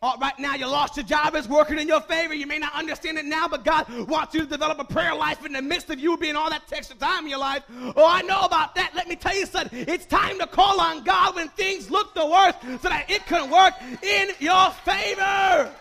All 0.00 0.16
right 0.18 0.38
now, 0.38 0.54
you 0.54 0.66
lost 0.66 0.96
your 0.96 1.06
job, 1.06 1.34
it's 1.34 1.48
working 1.48 1.78
in 1.78 1.88
your 1.88 2.00
favor. 2.02 2.34
You 2.34 2.46
may 2.46 2.58
not 2.58 2.74
understand 2.74 3.16
it 3.16 3.24
now, 3.24 3.48
but 3.48 3.64
God 3.64 3.88
wants 4.06 4.34
you 4.34 4.40
to 4.40 4.46
develop 4.46 4.78
a 4.78 4.84
prayer 4.84 5.14
life 5.14 5.46
in 5.46 5.54
the 5.54 5.62
midst 5.62 5.88
of 5.88 5.98
you 5.98 6.16
being 6.18 6.36
all 6.36 6.50
that 6.50 6.62
extra 6.72 6.94
time 6.96 7.24
in 7.24 7.30
your 7.30 7.38
life. 7.38 7.62
Oh, 7.96 8.06
I 8.06 8.20
know 8.22 8.42
about 8.42 8.74
that. 8.74 8.92
Let 8.94 9.08
me 9.08 9.16
tell 9.16 9.34
you 9.34 9.46
something. 9.46 9.86
It's 9.88 10.04
time 10.04 10.38
to 10.40 10.46
call 10.46 10.78
on 10.80 11.04
God 11.04 11.34
when 11.36 11.48
things 11.48 11.90
look 11.90 12.14
the 12.14 12.26
worst 12.26 12.58
so 12.82 12.88
that 12.88 13.06
it 13.08 13.24
can 13.26 13.50
work 13.50 13.72
in 14.02 14.28
your 14.40 14.70
favor. 14.84 15.72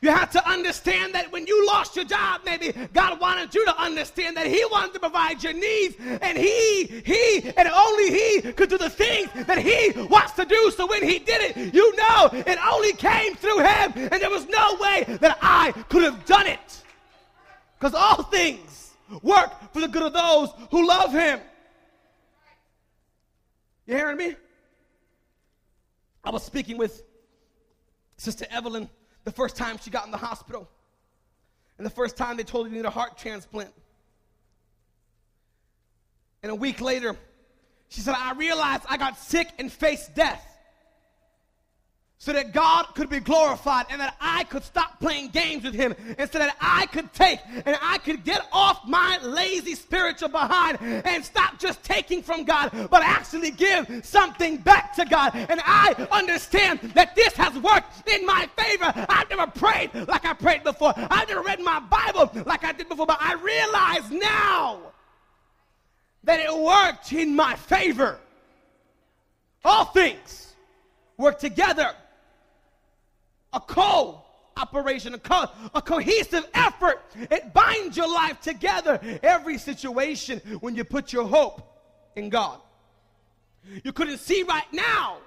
You 0.00 0.10
have 0.10 0.30
to 0.30 0.48
understand 0.48 1.12
that 1.14 1.32
when 1.32 1.46
you 1.46 1.66
lost 1.66 1.96
your 1.96 2.04
job, 2.04 2.42
maybe 2.44 2.72
God 2.92 3.20
wanted 3.20 3.52
you 3.52 3.64
to 3.64 3.76
understand 3.80 4.36
that 4.36 4.46
He 4.46 4.64
wanted 4.70 4.92
to 4.94 5.00
provide 5.00 5.42
your 5.42 5.54
needs, 5.54 5.96
and 5.98 6.38
He, 6.38 7.02
He, 7.04 7.52
and 7.56 7.68
only 7.68 8.10
He 8.10 8.52
could 8.52 8.70
do 8.70 8.78
the 8.78 8.90
things 8.90 9.28
that 9.46 9.58
He 9.58 9.90
wants 10.02 10.34
to 10.34 10.44
do. 10.44 10.70
So 10.70 10.86
when 10.86 11.02
He 11.02 11.18
did 11.18 11.56
it, 11.56 11.74
you 11.74 11.96
know 11.96 12.30
it 12.32 12.58
only 12.64 12.92
came 12.92 13.34
through 13.34 13.58
Him, 13.58 13.92
and 13.96 14.22
there 14.22 14.30
was 14.30 14.46
no 14.46 14.76
way 14.80 15.04
that 15.20 15.36
I 15.42 15.72
could 15.88 16.04
have 16.04 16.24
done 16.24 16.46
it. 16.46 16.84
Because 17.78 17.94
all 17.94 18.22
things 18.22 18.92
work 19.22 19.50
for 19.72 19.80
the 19.80 19.88
good 19.88 20.02
of 20.02 20.12
those 20.12 20.50
who 20.70 20.86
love 20.86 21.12
Him. 21.12 21.40
You 23.86 23.96
hearing 23.96 24.16
me? 24.16 24.36
I 26.22 26.30
was 26.30 26.44
speaking 26.44 26.76
with 26.76 27.02
Sister 28.16 28.46
Evelyn 28.50 28.88
the 29.28 29.34
first 29.34 29.56
time 29.56 29.76
she 29.76 29.90
got 29.90 30.06
in 30.06 30.10
the 30.10 30.16
hospital, 30.16 30.66
and 31.76 31.86
the 31.86 31.90
first 31.90 32.16
time 32.16 32.38
they 32.38 32.44
told 32.44 32.66
her 32.66 32.70
to 32.70 32.76
need 32.76 32.86
a 32.86 32.90
heart 32.90 33.18
transplant. 33.18 33.74
And 36.42 36.50
a 36.50 36.54
week 36.54 36.80
later, 36.80 37.14
she 37.90 38.00
said, 38.00 38.14
I 38.16 38.32
realized 38.32 38.84
I 38.88 38.96
got 38.96 39.18
sick 39.18 39.50
and 39.58 39.70
faced 39.70 40.14
death 40.14 40.42
so 42.20 42.32
that 42.32 42.52
God 42.52 42.86
could 42.96 43.08
be 43.08 43.20
glorified 43.20 43.86
and 43.90 44.00
that 44.00 44.16
I 44.20 44.42
could 44.44 44.64
stop 44.64 44.98
playing 44.98 45.28
games 45.28 45.62
with 45.62 45.74
Him 45.74 45.94
and 46.18 46.30
so 46.30 46.40
that 46.40 46.56
I 46.60 46.86
could 46.86 47.12
take 47.12 47.38
and 47.64 47.78
I 47.80 47.98
could 47.98 48.24
get 48.24 48.44
off 48.52 48.86
my 48.88 49.18
lazy 49.22 49.76
spiritual 49.76 50.28
behind 50.28 50.78
and 50.80 51.24
stop 51.24 51.60
just 51.60 51.82
taking 51.84 52.22
from 52.22 52.42
God, 52.42 52.72
but 52.90 53.04
actually 53.04 53.52
give 53.52 54.04
something 54.04 54.56
back 54.56 54.96
to 54.96 55.04
God. 55.04 55.30
And 55.34 55.60
I 55.64 56.08
understand 56.10 56.80
that 56.94 57.14
this 57.14 57.34
has 57.34 57.56
worked 57.56 58.08
in 58.08 58.26
my 58.26 58.48
favor. 58.56 58.92
I've 59.08 59.30
never 59.30 59.46
prayed 59.46 59.94
like 60.08 60.24
I 60.24 60.34
prayed 60.34 60.64
before, 60.64 60.94
I've 60.96 61.28
never 61.28 61.42
read 61.42 61.60
my 61.60 61.78
Bible 61.78 62.32
like 62.46 62.64
I 62.64 62.72
did 62.72 62.88
before, 62.88 63.06
but 63.06 63.18
I 63.20 63.34
realize 63.34 64.10
now 64.10 64.80
that 66.24 66.40
it 66.40 66.52
worked 66.52 67.12
in 67.12 67.36
my 67.36 67.54
favor. 67.54 68.18
All 69.64 69.84
things 69.86 70.54
work 71.16 71.38
together 71.38 71.94
a 73.52 73.60
co 73.60 74.22
operation, 74.56 75.14
a, 75.14 75.18
co- 75.18 75.50
a 75.74 75.80
cohesive 75.80 76.46
effort. 76.54 77.00
It 77.14 77.54
binds 77.54 77.96
your 77.96 78.12
life 78.12 78.40
together. 78.40 79.00
Every 79.22 79.58
situation 79.58 80.40
when 80.60 80.74
you 80.74 80.84
put 80.84 81.12
your 81.12 81.26
hope 81.26 81.62
in 82.16 82.28
God. 82.28 82.60
You 83.84 83.92
couldn't 83.92 84.18
see 84.18 84.42
right 84.44 84.70
now 84.72 85.18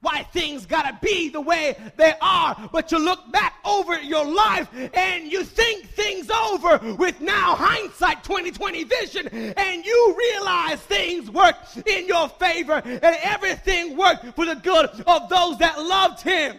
why 0.00 0.24
things 0.24 0.66
gotta 0.66 0.98
be 1.00 1.28
the 1.28 1.40
way 1.40 1.76
they 1.96 2.12
are. 2.20 2.68
But 2.72 2.90
you 2.90 2.98
look 2.98 3.30
back 3.30 3.54
over 3.64 4.00
your 4.00 4.24
life 4.24 4.68
and 4.94 5.30
you 5.30 5.44
think 5.44 5.88
things 5.90 6.28
over 6.28 6.78
with 6.96 7.20
now 7.20 7.54
hindsight 7.54 8.24
2020 8.24 8.82
vision, 8.84 9.28
and 9.28 9.84
you 9.84 10.16
realize 10.18 10.80
things 10.80 11.30
work 11.30 11.54
in 11.86 12.08
your 12.08 12.28
favor 12.28 12.82
and 12.84 13.16
everything 13.22 13.96
worked 13.96 14.24
for 14.34 14.44
the 14.44 14.56
good 14.56 14.86
of 15.06 15.28
those 15.28 15.58
that 15.58 15.80
loved 15.80 16.20
him. 16.20 16.58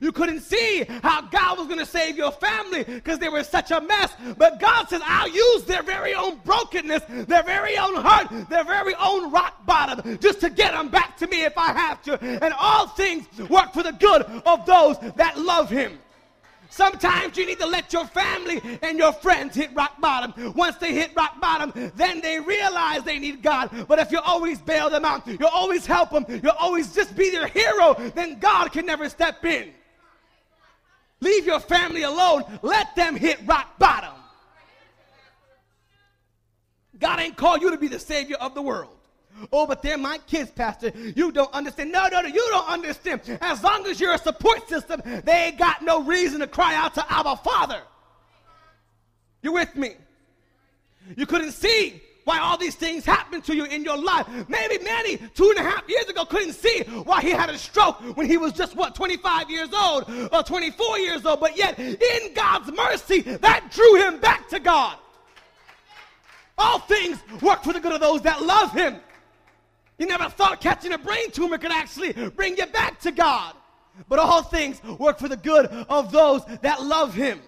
You 0.00 0.12
couldn't 0.12 0.40
see 0.40 0.84
how 1.02 1.22
God 1.22 1.58
was 1.58 1.66
going 1.66 1.78
to 1.78 1.86
save 1.86 2.16
your 2.16 2.32
family 2.32 2.84
because 2.84 3.18
they 3.18 3.28
were 3.28 3.44
such 3.44 3.70
a 3.70 3.80
mess. 3.80 4.14
But 4.36 4.60
God 4.60 4.88
says, 4.88 5.00
I'll 5.04 5.28
use 5.28 5.64
their 5.64 5.82
very 5.82 6.14
own 6.14 6.40
brokenness, 6.44 7.02
their 7.26 7.42
very 7.42 7.76
own 7.76 7.96
hurt, 7.96 8.48
their 8.48 8.64
very 8.64 8.94
own 8.94 9.30
rock 9.30 9.64
bottom 9.66 10.18
just 10.18 10.40
to 10.40 10.50
get 10.50 10.72
them 10.72 10.88
back 10.88 11.16
to 11.18 11.26
me 11.26 11.44
if 11.44 11.56
I 11.56 11.72
have 11.72 12.02
to. 12.02 12.20
And 12.22 12.54
all 12.58 12.88
things 12.88 13.26
work 13.48 13.72
for 13.72 13.82
the 13.82 13.92
good 13.92 14.22
of 14.22 14.66
those 14.66 14.98
that 15.16 15.38
love 15.38 15.70
Him. 15.70 15.98
Sometimes 16.74 17.36
you 17.36 17.46
need 17.46 17.60
to 17.60 17.66
let 17.66 17.92
your 17.92 18.04
family 18.04 18.60
and 18.82 18.98
your 18.98 19.12
friends 19.12 19.54
hit 19.54 19.70
rock 19.76 20.00
bottom. 20.00 20.52
Once 20.54 20.74
they 20.78 20.92
hit 20.92 21.12
rock 21.14 21.40
bottom, 21.40 21.72
then 21.94 22.20
they 22.20 22.40
realize 22.40 23.04
they 23.04 23.20
need 23.20 23.44
God. 23.44 23.86
But 23.86 24.00
if 24.00 24.10
you 24.10 24.18
always 24.18 24.60
bail 24.60 24.90
them 24.90 25.04
out, 25.04 25.24
you 25.24 25.46
always 25.46 25.86
help 25.86 26.10
them, 26.10 26.26
you 26.28 26.50
always 26.58 26.92
just 26.92 27.14
be 27.14 27.30
their 27.30 27.46
hero, 27.46 27.94
then 28.16 28.40
God 28.40 28.72
can 28.72 28.86
never 28.86 29.08
step 29.08 29.44
in. 29.44 29.72
Leave 31.20 31.46
your 31.46 31.60
family 31.60 32.02
alone. 32.02 32.42
Let 32.62 32.96
them 32.96 33.14
hit 33.14 33.38
rock 33.46 33.78
bottom. 33.78 34.14
God 36.98 37.20
ain't 37.20 37.36
called 37.36 37.62
you 37.62 37.70
to 37.70 37.78
be 37.78 37.86
the 37.86 38.00
savior 38.00 38.36
of 38.40 38.56
the 38.56 38.62
world. 38.62 38.93
Oh, 39.52 39.66
but 39.66 39.82
they're 39.82 39.98
my 39.98 40.18
kids, 40.26 40.50
Pastor. 40.50 40.92
You 40.94 41.32
don't 41.32 41.52
understand. 41.52 41.92
No, 41.92 42.06
no, 42.10 42.20
no, 42.20 42.28
you 42.28 42.46
don't 42.50 42.68
understand. 42.68 43.20
As 43.40 43.62
long 43.62 43.86
as 43.86 44.00
you're 44.00 44.14
a 44.14 44.18
support 44.18 44.68
system, 44.68 45.02
they 45.24 45.46
ain't 45.46 45.58
got 45.58 45.82
no 45.82 46.02
reason 46.02 46.40
to 46.40 46.46
cry 46.46 46.74
out 46.74 46.94
to 46.94 47.06
our 47.08 47.36
Father. 47.36 47.82
You 49.42 49.52
with 49.52 49.74
me? 49.76 49.94
You 51.16 51.26
couldn't 51.26 51.52
see 51.52 52.00
why 52.24 52.38
all 52.38 52.56
these 52.56 52.74
things 52.74 53.04
happened 53.04 53.44
to 53.44 53.54
you 53.54 53.64
in 53.64 53.84
your 53.84 53.98
life. 53.98 54.26
Maybe 54.48 54.82
Manny, 54.82 55.18
two 55.34 55.50
and 55.50 55.58
a 55.58 55.70
half 55.70 55.86
years 55.88 56.06
ago, 56.06 56.24
couldn't 56.24 56.54
see 56.54 56.82
why 57.04 57.20
he 57.20 57.30
had 57.30 57.50
a 57.50 57.58
stroke 57.58 58.00
when 58.16 58.26
he 58.26 58.38
was 58.38 58.52
just, 58.52 58.74
what, 58.74 58.94
25 58.94 59.50
years 59.50 59.68
old 59.74 60.10
or 60.32 60.42
24 60.42 60.98
years 61.00 61.26
old. 61.26 61.40
But 61.40 61.56
yet, 61.56 61.78
in 61.78 62.34
God's 62.34 62.72
mercy, 62.72 63.20
that 63.20 63.70
drew 63.70 63.96
him 63.96 64.20
back 64.20 64.48
to 64.48 64.60
God. 64.60 64.96
All 66.56 66.78
things 66.78 67.18
work 67.42 67.62
for 67.62 67.72
the 67.72 67.80
good 67.80 67.92
of 67.92 68.00
those 68.00 68.22
that 68.22 68.42
love 68.42 68.72
him. 68.72 68.96
You 69.98 70.06
never 70.06 70.28
thought 70.28 70.60
catching 70.60 70.92
a 70.92 70.98
brain 70.98 71.30
tumor 71.30 71.58
could 71.58 71.72
actually 71.72 72.12
bring 72.30 72.56
you 72.56 72.66
back 72.66 73.00
to 73.00 73.12
God. 73.12 73.54
But 74.08 74.18
all 74.18 74.42
things 74.42 74.82
work 74.98 75.18
for 75.18 75.28
the 75.28 75.36
good 75.36 75.66
of 75.66 76.10
those 76.10 76.44
that 76.62 76.82
love 76.82 77.14
him. 77.14 77.40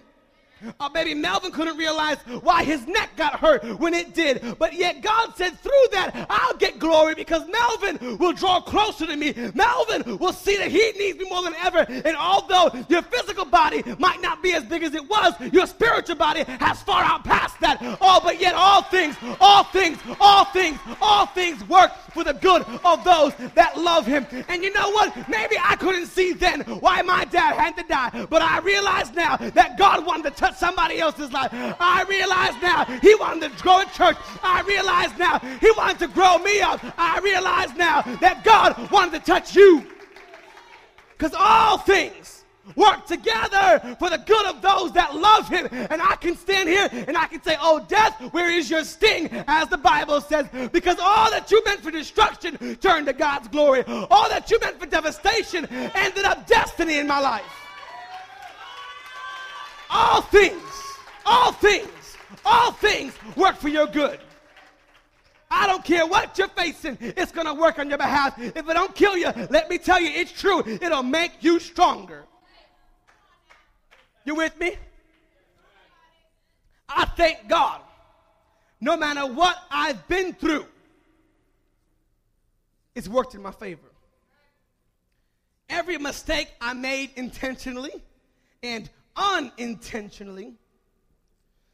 Uh, 0.79 0.89
maybe 0.93 1.13
Melvin 1.13 1.51
couldn't 1.51 1.77
realize 1.77 2.17
why 2.41 2.63
his 2.63 2.85
neck 2.87 3.11
got 3.15 3.39
hurt 3.39 3.63
when 3.79 3.93
it 3.93 4.13
did. 4.13 4.57
But 4.57 4.73
yet 4.73 5.01
God 5.01 5.35
said, 5.35 5.57
through 5.59 5.71
that, 5.91 6.27
I'll 6.29 6.57
get 6.57 6.79
glory 6.79 7.15
because 7.15 7.43
Melvin 7.47 8.17
will 8.17 8.33
draw 8.33 8.61
closer 8.61 9.05
to 9.05 9.15
me. 9.15 9.33
Melvin 9.53 10.17
will 10.17 10.33
see 10.33 10.57
that 10.57 10.71
he 10.71 10.91
needs 10.97 11.19
me 11.19 11.29
more 11.29 11.43
than 11.43 11.55
ever. 11.55 11.85
And 11.87 12.15
although 12.17 12.71
your 12.89 13.01
physical 13.01 13.45
body 13.45 13.83
might 13.99 14.21
not 14.21 14.41
be 14.41 14.53
as 14.53 14.63
big 14.63 14.83
as 14.83 14.93
it 14.93 15.07
was, 15.09 15.33
your 15.51 15.67
spiritual 15.67 16.15
body 16.15 16.43
has 16.43 16.81
far 16.81 17.03
out 17.03 17.23
past 17.23 17.59
that. 17.61 17.77
Oh, 18.01 18.19
but 18.23 18.39
yet 18.39 18.55
all 18.55 18.81
things, 18.83 19.15
all 19.39 19.63
things, 19.65 19.97
all 20.19 20.45
things, 20.45 20.79
all 21.01 21.25
things 21.27 21.63
work 21.67 21.91
for 22.13 22.23
the 22.23 22.33
good 22.33 22.63
of 22.83 23.03
those 23.03 23.33
that 23.55 23.77
love 23.77 24.05
him. 24.05 24.25
And 24.47 24.63
you 24.63 24.73
know 24.73 24.89
what? 24.91 25.15
Maybe 25.29 25.55
I 25.61 25.75
couldn't 25.75 26.07
see 26.07 26.33
then 26.33 26.61
why 26.61 27.01
my 27.01 27.25
dad 27.25 27.55
had 27.55 27.77
to 27.77 27.83
die. 27.83 28.25
But 28.29 28.41
I 28.41 28.59
realize 28.59 29.13
now 29.13 29.37
that 29.37 29.77
God 29.77 30.05
wanted 30.05 30.35
to 30.37 30.46
touch 30.47 30.57
somebody 30.57 30.99
else's 30.99 31.31
life. 31.31 31.49
I 31.53 32.03
realize 32.07 32.61
now 32.61 32.85
he 33.01 33.15
wanted 33.15 33.55
to 33.55 33.63
grow 33.63 33.81
a 33.81 33.85
church. 33.85 34.17
I 34.41 34.61
realize 34.61 35.17
now 35.17 35.39
he 35.59 35.71
wanted 35.71 35.99
to 35.99 36.07
grow 36.07 36.37
me 36.37 36.61
up. 36.61 36.79
I 36.97 37.19
realize 37.19 37.73
now 37.75 38.01
that 38.21 38.43
God 38.43 38.91
wanted 38.91 39.19
to 39.19 39.25
touch 39.25 39.55
you. 39.55 39.85
Because 41.17 41.33
all 41.37 41.79
things 41.79 42.45
work 42.75 43.05
together 43.07 43.95
for 43.97 44.09
the 44.09 44.17
good 44.17 44.45
of 44.45 44.61
those 44.61 44.91
that 44.93 45.15
love 45.15 45.49
him. 45.49 45.67
And 45.71 46.01
I 46.01 46.15
can 46.15 46.35
stand 46.37 46.69
here 46.69 46.87
and 46.91 47.17
I 47.17 47.25
can 47.25 47.41
say, 47.41 47.57
Oh, 47.59 47.83
death, 47.87 48.21
where 48.31 48.49
is 48.49 48.69
your 48.69 48.83
sting? 48.83 49.29
As 49.47 49.67
the 49.69 49.77
Bible 49.77 50.21
says, 50.21 50.47
because 50.71 50.97
all 50.99 51.31
that 51.31 51.49
you 51.49 51.61
meant 51.65 51.81
for 51.81 51.91
destruction 51.91 52.75
turned 52.77 53.07
to 53.07 53.13
God's 53.13 53.47
glory. 53.47 53.83
All 53.85 54.29
that 54.29 54.49
you 54.51 54.59
meant 54.59 54.79
for 54.79 54.85
devastation 54.85 55.65
ended 55.65 56.25
up 56.25 56.45
destiny 56.47 56.99
in 56.99 57.07
my 57.07 57.19
life. 57.19 57.66
All 59.89 60.21
things, 60.21 60.61
all 61.25 61.51
things, 61.51 62.17
all 62.45 62.71
things 62.71 63.13
work 63.35 63.57
for 63.57 63.69
your 63.69 63.87
good. 63.87 64.19
I 65.49 65.65
don't 65.65 65.83
care 65.83 66.05
what 66.05 66.37
you're 66.37 66.49
facing, 66.49 66.97
it's 66.99 67.31
going 67.31 67.47
to 67.47 67.53
work 67.53 67.79
on 67.79 67.89
your 67.89 67.97
behalf. 67.97 68.37
If 68.37 68.57
it 68.57 68.73
don't 68.73 68.93
kill 68.93 69.15
you, 69.15 69.31
let 69.49 69.69
me 69.69 69.77
tell 69.77 69.99
you, 69.99 70.09
it's 70.09 70.31
true. 70.31 70.61
It'll 70.65 71.03
make 71.03 71.31
you 71.41 71.59
stronger. 71.59 72.25
You 74.25 74.35
with 74.35 74.59
me? 74.59 74.75
I 76.89 77.05
thank 77.05 77.47
God. 77.47 77.81
No 78.79 78.97
matter 78.97 79.25
what 79.25 79.57
I've 79.71 80.07
been 80.07 80.33
through, 80.33 80.65
it's 82.93 83.07
worked 83.07 83.35
in 83.35 83.41
my 83.41 83.51
favor. 83.51 83.87
Every 85.69 85.97
mistake 85.97 86.49
I 86.61 86.73
made 86.73 87.11
intentionally 87.15 87.91
and 88.63 88.89
unintentionally, 89.17 90.53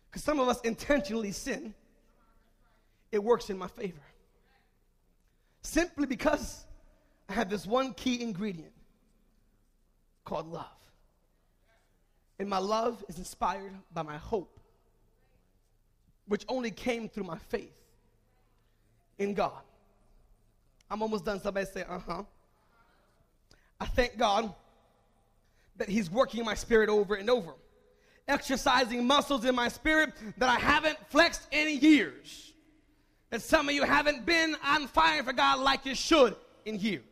because 0.10 0.23
some 0.23 0.39
of 0.39 0.47
us 0.47 0.62
intentionally 0.62 1.32
sin, 1.32 1.73
it 3.12 3.23
works 3.23 3.49
in 3.49 3.58
my 3.58 3.67
favor. 3.67 4.01
Simply 5.62 6.06
because 6.06 6.65
I 7.29 7.34
have 7.34 7.49
this 7.49 7.65
one 7.65 7.93
key 7.93 8.21
ingredient 8.21 8.73
called 10.25 10.47
love. 10.47 10.65
And 12.39 12.49
my 12.49 12.58
love 12.58 13.03
is 13.08 13.17
inspired 13.17 13.73
by 13.93 14.01
my 14.01 14.17
hope, 14.17 14.60
which 16.27 16.43
only 16.47 16.71
came 16.71 17.08
through 17.08 17.25
my 17.25 17.38
faith 17.38 17.73
in 19.17 19.34
God. 19.34 19.62
I'm 20.89 21.01
almost 21.01 21.25
done. 21.25 21.39
Somebody 21.39 21.65
say, 21.67 21.84
uh 21.88 21.99
huh. 21.99 22.23
I 23.79 23.86
thank 23.86 24.17
God 24.17 24.53
that 25.77 25.89
He's 25.89 26.09
working 26.09 26.43
my 26.45 26.55
spirit 26.55 26.89
over 26.89 27.15
and 27.15 27.29
over, 27.29 27.53
exercising 28.27 29.05
muscles 29.05 29.45
in 29.45 29.55
my 29.55 29.67
spirit 29.67 30.13
that 30.38 30.49
I 30.49 30.59
haven't 30.59 30.97
flexed 31.09 31.47
in 31.51 31.79
years. 31.79 32.53
That 33.29 33.41
some 33.41 33.67
of 33.67 33.75
you 33.75 33.83
haven't 33.83 34.25
been 34.25 34.55
on 34.63 34.88
fire 34.88 35.23
for 35.23 35.33
God 35.33 35.59
like 35.59 35.86
you 35.86 35.95
should 35.95 36.36
in 36.65 36.79
years. 36.79 37.03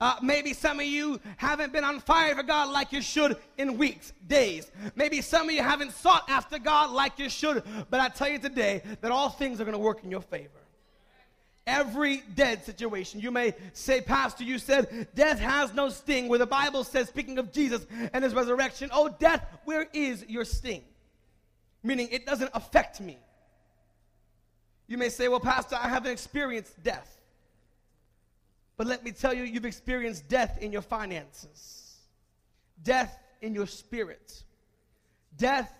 Uh, 0.00 0.16
maybe 0.20 0.52
some 0.52 0.80
of 0.80 0.86
you 0.86 1.20
haven't 1.36 1.72
been 1.72 1.84
on 1.84 2.00
fire 2.00 2.34
for 2.34 2.42
God 2.42 2.70
like 2.72 2.92
you 2.92 3.00
should 3.00 3.36
in 3.56 3.78
weeks, 3.78 4.12
days. 4.26 4.70
Maybe 4.94 5.20
some 5.20 5.48
of 5.48 5.54
you 5.54 5.62
haven't 5.62 5.92
sought 5.92 6.28
after 6.28 6.58
God 6.58 6.90
like 6.90 7.18
you 7.18 7.30
should. 7.30 7.62
But 7.88 8.00
I 8.00 8.08
tell 8.08 8.28
you 8.28 8.38
today 8.38 8.82
that 9.00 9.12
all 9.12 9.30
things 9.30 9.60
are 9.60 9.64
going 9.64 9.76
to 9.76 9.78
work 9.78 10.02
in 10.02 10.10
your 10.10 10.20
favor 10.20 10.65
every 11.66 12.22
dead 12.34 12.64
situation. 12.64 13.20
You 13.20 13.30
may 13.30 13.54
say, 13.72 14.00
Pastor, 14.00 14.44
you 14.44 14.58
said 14.58 15.08
death 15.14 15.38
has 15.38 15.74
no 15.74 15.88
sting, 15.88 16.28
where 16.28 16.38
the 16.38 16.46
Bible 16.46 16.84
says, 16.84 17.08
speaking 17.08 17.38
of 17.38 17.52
Jesus 17.52 17.86
and 18.12 18.22
his 18.22 18.34
resurrection, 18.34 18.90
oh, 18.92 19.08
death, 19.08 19.44
where 19.64 19.88
is 19.92 20.24
your 20.28 20.44
sting? 20.44 20.84
Meaning 21.82 22.08
it 22.10 22.26
doesn't 22.26 22.50
affect 22.54 23.00
me. 23.00 23.18
You 24.86 24.98
may 24.98 25.08
say, 25.08 25.28
well, 25.28 25.40
Pastor, 25.40 25.76
I 25.80 25.88
haven't 25.88 26.12
experienced 26.12 26.80
death. 26.82 27.12
But 28.76 28.86
let 28.86 29.04
me 29.04 29.10
tell 29.10 29.34
you, 29.34 29.42
you've 29.42 29.64
experienced 29.64 30.28
death 30.28 30.58
in 30.60 30.70
your 30.70 30.82
finances, 30.82 31.96
death 32.82 33.18
in 33.40 33.54
your 33.54 33.66
spirit, 33.66 34.42
death 35.36 35.72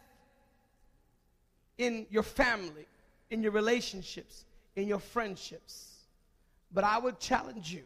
in 1.79 2.07
your 2.11 2.23
family, 2.23 2.87
in 3.31 3.43
your 3.43 3.53
relationships, 3.53 4.45
in 4.77 4.87
your 4.87 5.01
friendships. 5.01 5.95
But 6.73 6.85
I 6.85 6.99
would 6.99 7.19
challenge 7.19 7.73
you 7.73 7.83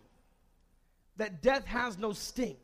that 1.17 1.43
death 1.43 1.65
has 1.67 1.99
no 1.99 2.13
sting. 2.13 2.57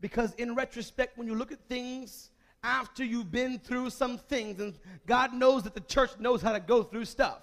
Because 0.00 0.32
in 0.34 0.54
retrospect, 0.54 1.16
when 1.16 1.26
you 1.26 1.34
look 1.34 1.52
at 1.52 1.60
things 1.68 2.30
after 2.62 3.04
you've 3.04 3.30
been 3.30 3.58
through 3.58 3.90
some 3.90 4.18
things, 4.18 4.60
and 4.60 4.78
God 5.06 5.32
knows 5.32 5.62
that 5.62 5.74
the 5.74 5.80
church 5.80 6.10
knows 6.18 6.42
how 6.42 6.52
to 6.52 6.60
go 6.60 6.82
through 6.82 7.04
stuff, 7.04 7.40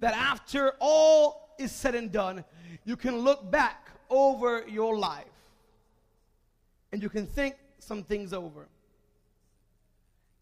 that 0.00 0.14
after 0.14 0.72
all 0.80 1.54
is 1.58 1.72
said 1.72 1.94
and 1.94 2.12
done, 2.12 2.44
you 2.84 2.96
can 2.96 3.18
look 3.18 3.50
back 3.50 3.88
over 4.08 4.64
your 4.68 4.96
life 4.96 5.24
and 6.92 7.02
you 7.02 7.08
can 7.08 7.26
think 7.26 7.56
some 7.78 8.02
things 8.02 8.32
over. 8.32 8.68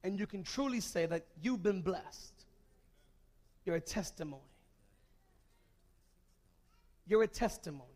And 0.02 0.18
you 0.20 0.26
can 0.26 0.42
truly 0.42 0.80
say 0.80 1.06
that 1.06 1.24
you've 1.40 1.62
been 1.62 1.80
blessed. 1.80 2.33
You're 3.64 3.76
a 3.76 3.80
testimony. 3.80 4.42
You're 7.06 7.22
a 7.22 7.28
testimony. 7.28 7.90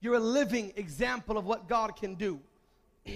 You're 0.00 0.16
a 0.16 0.20
living 0.20 0.72
example 0.76 1.38
of 1.38 1.46
what 1.46 1.68
God 1.68 1.96
can 1.96 2.14
do. 2.14 2.40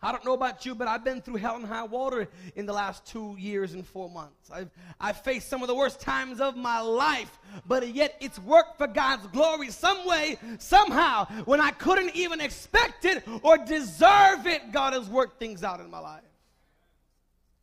I 0.00 0.12
don't 0.12 0.24
know 0.24 0.34
about 0.34 0.64
you, 0.64 0.76
but 0.76 0.86
I've 0.86 1.04
been 1.04 1.20
through 1.20 1.36
hell 1.36 1.56
and 1.56 1.66
high 1.66 1.82
water 1.82 2.28
in 2.54 2.66
the 2.66 2.72
last 2.72 3.04
two 3.04 3.34
years 3.36 3.72
and 3.72 3.84
four 3.84 4.08
months. 4.08 4.48
I've, 4.52 4.70
I've 5.00 5.20
faced 5.22 5.48
some 5.48 5.60
of 5.60 5.66
the 5.66 5.74
worst 5.74 6.00
times 6.00 6.40
of 6.40 6.56
my 6.56 6.80
life, 6.80 7.36
but 7.66 7.92
yet 7.92 8.14
it's 8.20 8.38
worked 8.38 8.78
for 8.78 8.86
God's 8.86 9.26
glory 9.28 9.70
some 9.70 10.06
way, 10.06 10.38
somehow. 10.58 11.24
When 11.46 11.60
I 11.60 11.72
couldn't 11.72 12.14
even 12.14 12.40
expect 12.40 13.04
it 13.04 13.24
or 13.42 13.58
deserve 13.58 14.46
it, 14.46 14.70
God 14.70 14.92
has 14.92 15.08
worked 15.08 15.40
things 15.40 15.64
out 15.64 15.80
in 15.80 15.90
my 15.90 15.98
life. 15.98 16.22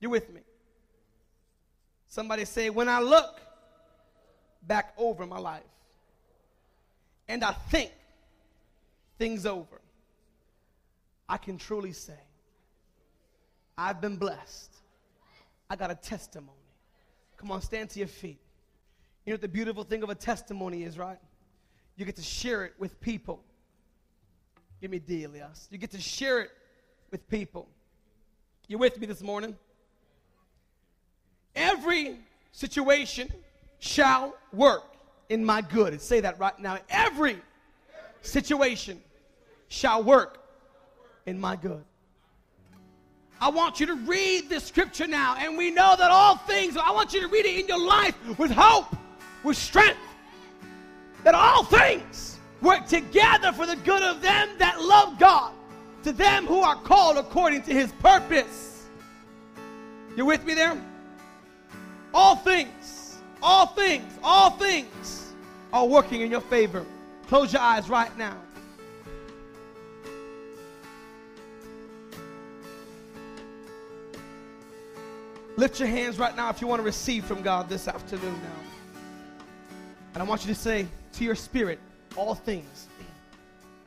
You 0.02 0.10
with 0.10 0.30
me? 0.34 0.42
Somebody 2.16 2.46
say, 2.46 2.70
when 2.70 2.88
I 2.88 3.02
look 3.02 3.42
back 4.66 4.94
over 4.98 5.26
my 5.26 5.38
life 5.38 5.64
and 7.28 7.44
I 7.44 7.52
think 7.52 7.92
things 9.20 9.46
over, 9.46 9.82
I 11.28 11.36
can 11.36 11.58
truly 11.58 11.92
say, 11.92 12.18
I've 13.78 14.00
been 14.00 14.16
blessed. 14.16 14.74
I 15.70 15.76
got 15.76 15.92
a 15.92 15.96
testimony. 15.96 16.56
Come 17.36 17.52
on, 17.52 17.62
stand 17.62 17.90
to 17.90 18.00
your 18.00 18.08
feet. 18.08 18.40
You 19.26 19.32
know 19.32 19.34
what 19.34 19.42
the 19.42 19.50
beautiful 19.50 19.84
thing 19.84 20.02
of 20.02 20.10
a 20.10 20.16
testimony 20.16 20.84
is, 20.84 20.98
right? 20.98 21.20
You 21.98 22.06
get 22.06 22.16
to 22.16 22.22
share 22.22 22.64
it 22.64 22.76
with 22.80 23.02
people. 23.02 23.44
Give 24.80 24.90
me 24.90 24.98
a 24.98 25.02
deal, 25.02 25.36
yes. 25.36 25.68
You 25.70 25.78
get 25.78 25.92
to 25.92 26.00
share 26.00 26.40
it 26.40 26.52
with 27.12 27.28
people. 27.28 27.68
You 28.70 28.78
with 28.78 28.98
me 29.02 29.06
this 29.06 29.22
morning? 29.22 29.58
Every 31.56 32.18
situation 32.52 33.32
shall 33.80 34.36
work 34.52 34.84
in 35.30 35.44
my 35.44 35.62
good. 35.62 35.94
And 35.94 36.02
Say 36.02 36.20
that 36.22 36.40
right 36.40 36.58
now. 36.60 36.80
Every 36.90 37.38
situation 38.22 39.02
shall 39.68 40.04
work 40.04 40.40
in 41.26 41.40
my 41.40 41.56
good. 41.56 41.84
I 43.40 43.50
want 43.50 43.80
you 43.80 43.86
to 43.88 43.96
read 43.96 44.50
this 44.50 44.64
scripture 44.64 45.08
now, 45.08 45.36
and 45.38 45.58
we 45.58 45.70
know 45.70 45.96
that 45.98 46.10
all 46.10 46.38
things, 46.38 46.78
I 46.78 46.92
want 46.92 47.14
you 47.14 47.22
to 47.22 47.28
read 47.28 47.46
it 47.46 47.60
in 47.60 47.68
your 47.68 47.86
life 47.86 48.16
with 48.38 48.50
hope, 48.50 48.96
with 49.44 49.58
strength, 49.58 50.00
that 51.24 51.36
all 51.36 51.66
things 51.66 52.40
work 52.62 52.88
together 52.88 53.52
for 53.52 53.66
the 53.66 53.76
good 53.78 54.02
of 54.02 54.22
them 54.22 54.50
that 54.58 54.82
love 54.82 55.20
God, 55.20 55.52
to 56.04 56.14
them 56.14 56.46
who 56.46 56.60
are 56.62 56.76
called 56.76 57.18
according 57.18 57.64
to 57.64 57.74
his 57.74 57.92
purpose. 57.94 58.86
You 60.16 60.26
with 60.26 60.46
me 60.46 60.54
there? 60.54 60.82
All 62.18 62.38
things, 62.38 63.18
all 63.44 63.66
things, 63.66 64.18
all 64.24 64.52
things 64.52 65.34
are 65.74 65.86
working 65.86 66.22
in 66.22 66.32
your 66.32 66.40
favor. 66.40 66.86
Close 67.28 67.52
your 67.52 67.62
eyes 67.62 67.90
right 67.90 68.18
now. 68.18 68.38
Lift 75.58 75.78
your 75.78 75.90
hands 75.90 76.18
right 76.18 76.34
now 76.38 76.50
if 76.50 76.62
you 76.62 76.68
want 76.68 76.80
to 76.80 76.86
receive 76.86 77.26
from 77.26 77.42
God 77.42 77.68
this 77.68 77.86
afternoon 77.86 78.34
now. 78.42 78.62
And 80.14 80.24
I 80.24 80.26
want 80.26 80.46
you 80.46 80.54
to 80.54 80.60
say 80.60 80.88
to 81.14 81.24
your 81.26 81.36
spirit, 81.36 81.80
all 82.16 82.34
things, 82.34 82.88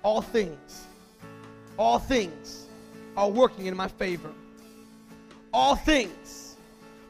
all 0.03 0.21
things, 0.21 0.85
all 1.79 1.99
things 1.99 2.67
are 3.17 3.31
working 3.31 3.67
in 3.67 3.75
my 3.75 3.89
favor. 3.89 4.33
All 5.51 5.77
things 5.77 6.38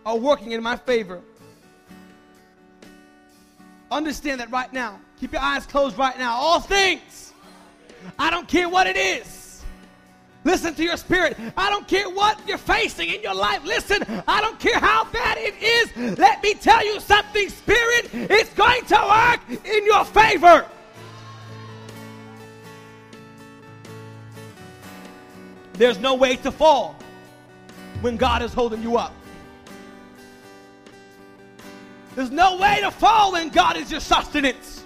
are 0.08 0.16
working 0.16 0.52
in 0.52 0.62
my 0.62 0.74
favor. 0.74 1.20
Understand 3.90 4.40
that 4.40 4.50
right 4.50 4.72
now. 4.72 4.98
Keep 5.20 5.32
your 5.32 5.42
eyes 5.42 5.66
closed 5.66 5.98
right 5.98 6.18
now. 6.18 6.34
All 6.34 6.60
things. 6.60 7.34
I 8.18 8.30
don't 8.30 8.48
care 8.48 8.70
what 8.70 8.86
it 8.86 8.96
is. 8.96 9.62
Listen 10.44 10.74
to 10.74 10.82
your 10.82 10.96
spirit. 10.96 11.36
I 11.58 11.68
don't 11.68 11.86
care 11.86 12.08
what 12.08 12.40
you're 12.48 12.56
facing 12.56 13.10
in 13.10 13.20
your 13.20 13.34
life. 13.34 13.62
Listen, 13.66 14.02
I 14.26 14.40
don't 14.40 14.58
care 14.58 14.78
how 14.78 15.04
bad 15.12 15.36
it 15.38 15.54
is. 15.60 16.18
Let 16.18 16.42
me 16.42 16.54
tell 16.54 16.82
you 16.82 17.00
something, 17.00 17.50
spirit, 17.50 18.08
it's 18.14 18.54
going 18.54 18.86
to 18.86 18.94
work 18.94 19.66
in 19.66 19.84
your 19.84 20.06
favor. 20.06 20.64
There's 25.74 25.98
no 25.98 26.14
way 26.14 26.36
to 26.36 26.50
fall 26.50 26.96
when 28.00 28.16
God 28.16 28.40
is 28.40 28.54
holding 28.54 28.82
you 28.82 28.96
up. 28.96 29.12
There's 32.18 32.32
no 32.32 32.56
way 32.56 32.80
to 32.80 32.90
fall 32.90 33.30
when 33.30 33.48
God 33.48 33.76
is 33.76 33.92
your 33.92 34.00
sustenance. 34.00 34.82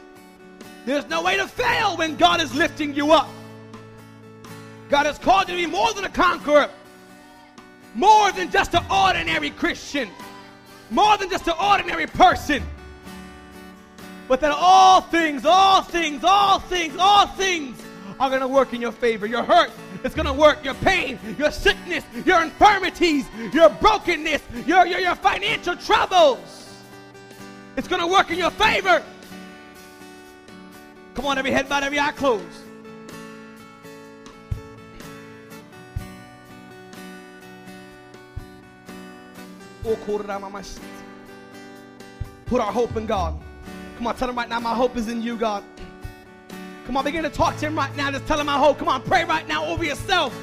There's 0.84 1.08
no 1.08 1.22
way 1.22 1.38
to 1.38 1.48
fail 1.48 1.96
when 1.96 2.16
God 2.16 2.42
is 2.42 2.54
lifting 2.54 2.94
you 2.94 3.12
up. 3.12 3.26
God 4.90 5.06
has 5.06 5.18
called 5.18 5.48
you 5.48 5.56
to 5.56 5.64
be 5.64 5.66
more 5.66 5.94
than 5.94 6.04
a 6.04 6.10
conqueror, 6.10 6.68
more 7.94 8.30
than 8.32 8.50
just 8.50 8.74
an 8.74 8.84
ordinary 8.90 9.48
Christian, 9.48 10.10
more 10.90 11.16
than 11.16 11.30
just 11.30 11.48
an 11.48 11.54
ordinary 11.58 12.06
person. 12.06 12.62
But 14.28 14.42
that 14.42 14.52
all 14.54 15.00
things, 15.00 15.46
all 15.46 15.80
things, 15.80 16.24
all 16.24 16.58
things, 16.58 16.94
all 16.98 17.28
things 17.28 17.80
are 18.20 18.28
going 18.28 18.42
to 18.42 18.48
work 18.48 18.74
in 18.74 18.82
your 18.82 18.92
favor. 18.92 19.24
Your 19.24 19.42
hurt 19.42 19.70
is 20.04 20.12
going 20.12 20.26
to 20.26 20.34
work. 20.34 20.62
Your 20.62 20.74
pain, 20.74 21.18
your 21.38 21.50
sickness, 21.50 22.04
your 22.26 22.42
infirmities, 22.42 23.24
your 23.54 23.70
brokenness, 23.70 24.42
your, 24.66 24.86
your, 24.86 25.00
your 25.00 25.14
financial 25.14 25.76
troubles. 25.76 26.61
It's 27.76 27.88
going 27.88 28.00
to 28.00 28.06
work 28.06 28.30
in 28.30 28.38
your 28.38 28.50
favor. 28.50 29.02
Come 31.14 31.26
on, 31.26 31.38
every 31.38 31.50
head 31.50 31.68
bowed, 31.68 31.84
every 31.84 31.98
eye 31.98 32.12
closed. 32.12 32.44
Oh, 39.84 39.96
Put 42.46 42.60
our 42.60 42.72
hope 42.72 42.96
in 42.96 43.06
God. 43.06 43.34
Come 43.96 44.06
on, 44.06 44.16
tell 44.16 44.28
him 44.28 44.36
right 44.36 44.48
now, 44.48 44.60
my 44.60 44.74
hope 44.74 44.96
is 44.96 45.08
in 45.08 45.22
you, 45.22 45.36
God. 45.36 45.64
Come 46.86 46.96
on, 46.96 47.04
begin 47.04 47.22
to 47.22 47.30
talk 47.30 47.56
to 47.58 47.66
him 47.66 47.76
right 47.76 47.94
now. 47.96 48.10
Just 48.10 48.26
tell 48.26 48.38
him 48.38 48.46
my 48.46 48.58
hope. 48.58 48.78
Come 48.78 48.88
on, 48.88 49.02
pray 49.02 49.24
right 49.24 49.46
now 49.48 49.64
over 49.64 49.84
yourself. 49.84 50.36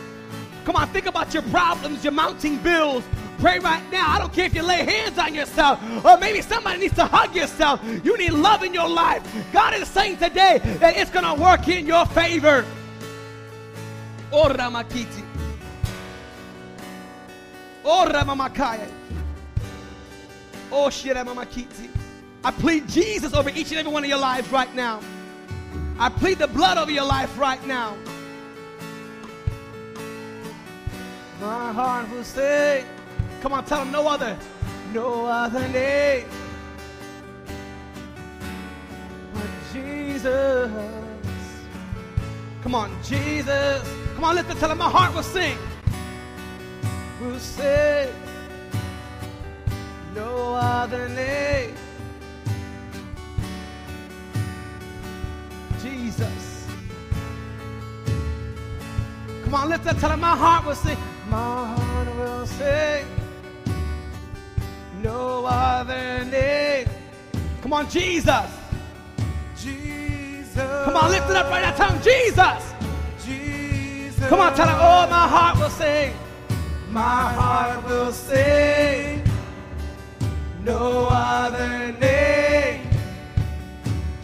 Come 0.66 0.76
on, 0.76 0.88
think 0.90 1.06
about 1.06 1.34
your 1.34 1.44
problems, 1.44 2.04
your 2.04 2.14
mounting 2.14 2.58
bills. 2.58 3.04
Pray 3.40 3.60
right 3.60 3.84
now. 3.92 4.10
I 4.10 4.20
don't 4.20 4.34
care 4.34 4.46
if 4.46 4.54
you 4.54 4.64
lay 4.64 4.84
hands 4.84 5.18
on 5.18 5.34
yourself 5.34 5.80
or 6.04 6.18
maybe 6.18 6.42
somebody 6.42 6.80
needs 6.80 6.96
to 6.96 7.06
hug 7.06 7.36
yourself. 7.36 7.82
You 8.04 8.18
need 8.18 8.34
love 8.34 8.64
in 8.64 8.74
your 8.74 8.90
life. 8.90 9.24
God 9.54 9.74
is 9.74 9.88
saying 9.88 10.18
today 10.18 10.60
that 10.80 10.98
it's 10.98 11.10
going 11.10 11.26
to 11.26 11.42
work 11.42 11.68
in 11.68 11.86
your 11.88 12.06
favor. 12.08 12.66
Ora 14.32 14.70
makiti. 14.70 15.24
Ora 17.84 18.24
mamakaya. 18.24 18.88
Oh, 20.72 20.90
oh, 20.90 21.38
oh 21.38 21.90
I 22.44 22.52
plead 22.52 22.88
Jesus 22.88 23.34
over 23.34 23.50
each 23.50 23.72
and 23.72 23.80
every 23.80 23.92
one 23.92 24.04
of 24.04 24.10
your 24.10 24.20
lives 24.20 24.52
right 24.52 24.74
now. 24.76 25.02
I 25.98 26.10
plead 26.10 26.38
the 26.40 26.48
blood 26.48 26.78
over 26.78 26.92
your 26.92 27.06
life 27.06 27.38
right 27.38 27.66
now. 27.66 27.98
My 31.42 31.72
heart 31.72 32.10
will 32.12 32.24
say, 32.24 32.86
come 33.42 33.54
on, 33.54 33.66
tell 33.66 33.80
them 33.80 33.92
no 33.92 34.08
other, 34.08 34.38
no 34.94 35.26
other 35.26 35.68
name 35.70 36.26
but 39.34 39.74
Jesus. 39.74 40.72
Come 42.64 42.76
on, 42.76 42.92
Jesus. 43.04 43.82
Come 44.16 44.24
on, 44.24 44.36
lift 44.36 44.52
it, 44.52 44.58
tell 44.58 44.70
them 44.70 44.78
my 44.78 44.90
heart 44.90 45.14
will 45.16 45.24
sing. 45.24 45.58
Will 47.22 47.40
say, 47.40 48.12
no 50.14 50.56
other 50.56 51.08
name. 51.10 51.74
Jesus. 55.82 56.68
Come 59.44 59.54
on, 59.56 59.70
lift 59.70 59.88
up, 59.88 59.98
tell 59.98 60.12
him 60.12 60.20
my 60.20 60.36
heart 60.36 60.66
will 60.66 60.76
sing. 60.76 60.98
My 61.30 61.38
heart 61.38 62.16
will 62.18 62.46
sing. 62.46 63.19
No 65.02 65.46
other 65.46 66.26
name. 66.26 66.88
Come 67.62 67.74
on, 67.74 67.90
Jesus. 67.90 68.46
Jesus. 69.58 70.86
Come 70.86 70.96
on, 70.96 71.10
lift 71.12 71.30
it 71.30 71.36
up 71.36 71.50
right 71.50 71.62
now. 71.62 71.76
Tell 71.76 71.98
Jesus. 72.02 72.74
Jesus. 73.26 74.28
Come 74.28 74.42
on, 74.42 74.54
tell 74.56 74.68
him, 74.68 74.76
oh, 74.78 75.08
my 75.10 75.28
heart 75.28 75.58
will 75.58 75.70
sing. 75.70 76.14
My 76.90 77.34
heart 77.34 77.88
will 77.88 78.12
sing 78.12 79.24
no 80.64 81.08
other 81.10 81.94
name. 82.00 82.82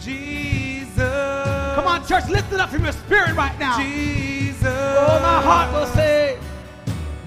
Jesus. 0.00 0.94
Come 0.98 1.86
on, 1.86 2.06
church, 2.06 2.28
lift 2.28 2.52
it 2.52 2.60
up 2.60 2.70
from 2.70 2.84
your 2.84 2.92
spirit 2.92 3.34
right 3.34 3.58
now. 3.58 3.78
Jesus. 3.78 4.66
Oh, 4.66 5.20
my 5.22 5.40
heart 5.42 5.72
will 5.72 5.86
sing. 5.86 6.38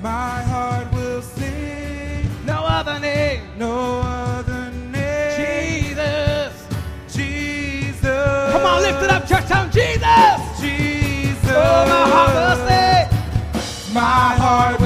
My 0.02 0.41
heart 0.43 0.91
will 0.93 1.22
sing. 1.22 1.39
No 2.80 2.91
other 2.91 2.99
name. 3.01 3.41
No 3.57 3.99
other 3.99 4.71
name. 4.71 5.36
Jesus. 5.36 6.65
Jesus. 7.11 8.51
Come 8.53 8.65
on, 8.65 8.82
lift 8.82 9.03
it 9.03 9.09
up, 9.09 9.27
church. 9.27 9.49
Him, 9.49 9.69
Jesus. 9.69 10.61
Jesus. 10.61 11.43
Oh, 11.43 11.86
my 11.89 12.07
heart 12.07 12.34
will 12.39 12.55
sing. 12.69 13.93
My 13.93 14.34
heart 14.39 14.78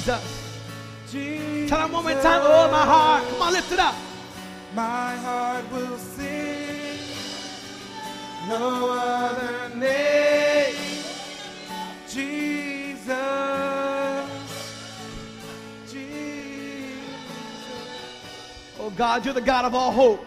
Jesus. 0.00 0.56
Jesus. 1.10 1.68
Tell 1.68 1.84
him 1.84 1.92
one 1.92 2.04
more 2.04 2.22
time. 2.22 2.40
Oh, 2.42 2.70
my 2.70 2.86
heart. 2.86 3.28
Come 3.28 3.42
on, 3.42 3.52
lift 3.52 3.70
it 3.70 3.78
up. 3.78 3.94
My 4.74 5.14
heart 5.16 5.70
will 5.70 5.98
sing. 5.98 6.98
No 8.48 8.92
other 8.92 9.68
name. 9.76 10.74
Jesus. 12.08 13.10
Jesus. 15.86 17.04
Oh, 18.80 18.90
God, 18.96 19.22
you're 19.26 19.34
the 19.34 19.42
God 19.42 19.66
of 19.66 19.74
all 19.74 19.92
hope. 19.92 20.24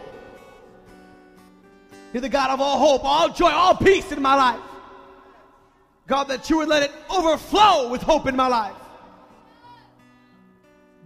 You're 2.14 2.22
the 2.22 2.30
God 2.30 2.52
of 2.52 2.62
all 2.62 2.78
hope, 2.78 3.04
all 3.04 3.30
joy, 3.30 3.50
all 3.50 3.74
peace 3.76 4.12
in 4.12 4.22
my 4.22 4.36
life. 4.36 4.60
God, 6.06 6.26
that 6.26 6.48
you 6.52 6.58
would 6.58 6.68
let 6.68 6.84
it 6.84 6.92
overflow 7.10 7.90
with 7.90 8.04
hope 8.04 8.28
in 8.28 8.36
my 8.36 8.46
life. 8.48 8.76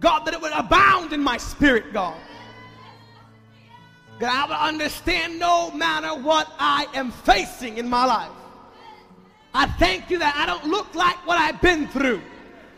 God, 0.00 0.24
that 0.24 0.34
it 0.34 0.40
would 0.40 0.52
abound 0.52 1.12
in 1.12 1.22
my 1.22 1.36
spirit, 1.36 1.92
God. 1.92 2.16
That 4.20 4.32
I 4.32 4.48
would 4.48 4.74
understand 4.74 5.38
no 5.38 5.70
matter 5.70 6.08
what 6.20 6.52
I 6.58 6.86
am 6.94 7.10
facing 7.10 7.78
in 7.78 7.88
my 7.88 8.04
life. 8.04 8.30
I 9.54 9.66
thank 9.66 10.10
you 10.10 10.18
that 10.18 10.36
I 10.36 10.46
don't 10.46 10.66
look 10.66 10.94
like 10.94 11.16
what 11.26 11.38
I've 11.38 11.60
been 11.60 11.88
through. 11.88 12.20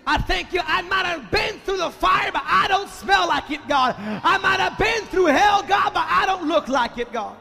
I 0.07 0.19
thank 0.19 0.53
you. 0.53 0.61
I 0.65 0.83
might 0.83 1.05
have 1.05 1.31
been 1.31 1.61
through 1.61 1.77
the 1.79 1.91
fire, 1.91 2.31
but 2.33 2.43
I 2.45 2.67
don't 2.69 2.89
smell 2.89 3.29
like 3.29 3.51
it, 3.51 3.67
God. 3.69 3.95
I 3.99 4.39
might 4.39 4.61
have 4.61 4.79
been 4.79 5.05
through 5.07 5.27
hell, 5.27 5.63
God, 5.63 5.93
but 5.93 6.07
I 6.09 6.25
don't 6.27 6.49
look 6.49 6.69
like 6.69 6.99
it, 6.99 7.13
God. 7.13 7.37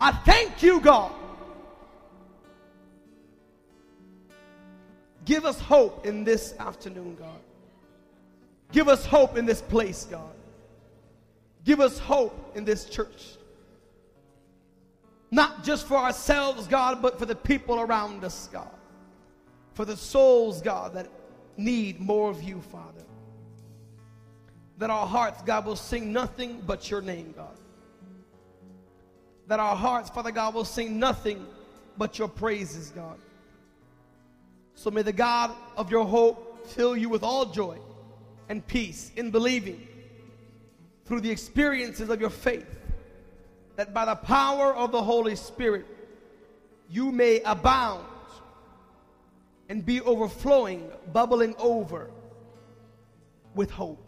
I 0.00 0.12
thank 0.12 0.62
you, 0.62 0.80
God. 0.80 1.12
Give 5.24 5.46
us 5.46 5.60
hope 5.60 6.04
in 6.04 6.24
this 6.24 6.54
afternoon, 6.58 7.16
God. 7.18 7.40
Give 8.74 8.88
us 8.88 9.06
hope 9.06 9.36
in 9.36 9.46
this 9.46 9.62
place, 9.62 10.04
God. 10.10 10.34
Give 11.64 11.78
us 11.78 11.96
hope 11.96 12.56
in 12.56 12.64
this 12.64 12.86
church. 12.86 13.36
Not 15.30 15.62
just 15.62 15.86
for 15.86 15.96
ourselves, 15.96 16.66
God, 16.66 17.00
but 17.00 17.16
for 17.16 17.24
the 17.24 17.36
people 17.36 17.78
around 17.78 18.24
us, 18.24 18.48
God. 18.52 18.74
For 19.74 19.84
the 19.84 19.96
souls, 19.96 20.60
God, 20.60 20.94
that 20.94 21.08
need 21.56 22.00
more 22.00 22.28
of 22.28 22.42
you, 22.42 22.60
Father. 22.72 23.04
That 24.78 24.90
our 24.90 25.06
hearts, 25.06 25.40
God, 25.42 25.66
will 25.66 25.76
sing 25.76 26.12
nothing 26.12 26.60
but 26.66 26.90
your 26.90 27.00
name, 27.00 27.32
God. 27.36 27.56
That 29.46 29.60
our 29.60 29.76
hearts, 29.76 30.10
Father 30.10 30.32
God, 30.32 30.52
will 30.52 30.64
sing 30.64 30.98
nothing 30.98 31.46
but 31.96 32.18
your 32.18 32.28
praises, 32.28 32.90
God. 32.90 33.18
So 34.74 34.90
may 34.90 35.02
the 35.02 35.12
God 35.12 35.52
of 35.76 35.92
your 35.92 36.04
hope 36.04 36.66
fill 36.66 36.96
you 36.96 37.08
with 37.08 37.22
all 37.22 37.46
joy 37.46 37.78
and 38.48 38.66
peace 38.66 39.10
in 39.16 39.30
believing 39.30 39.86
through 41.06 41.20
the 41.20 41.30
experiences 41.30 42.08
of 42.08 42.20
your 42.20 42.30
faith, 42.30 42.66
that 43.76 43.92
by 43.92 44.04
the 44.04 44.14
power 44.14 44.74
of 44.74 44.92
the 44.92 45.02
Holy 45.02 45.36
Spirit, 45.36 45.86
you 46.90 47.10
may 47.10 47.40
abound 47.42 48.04
and 49.68 49.84
be 49.84 50.00
overflowing, 50.00 50.90
bubbling 51.12 51.54
over 51.58 52.10
with 53.54 53.70
hope. 53.70 54.03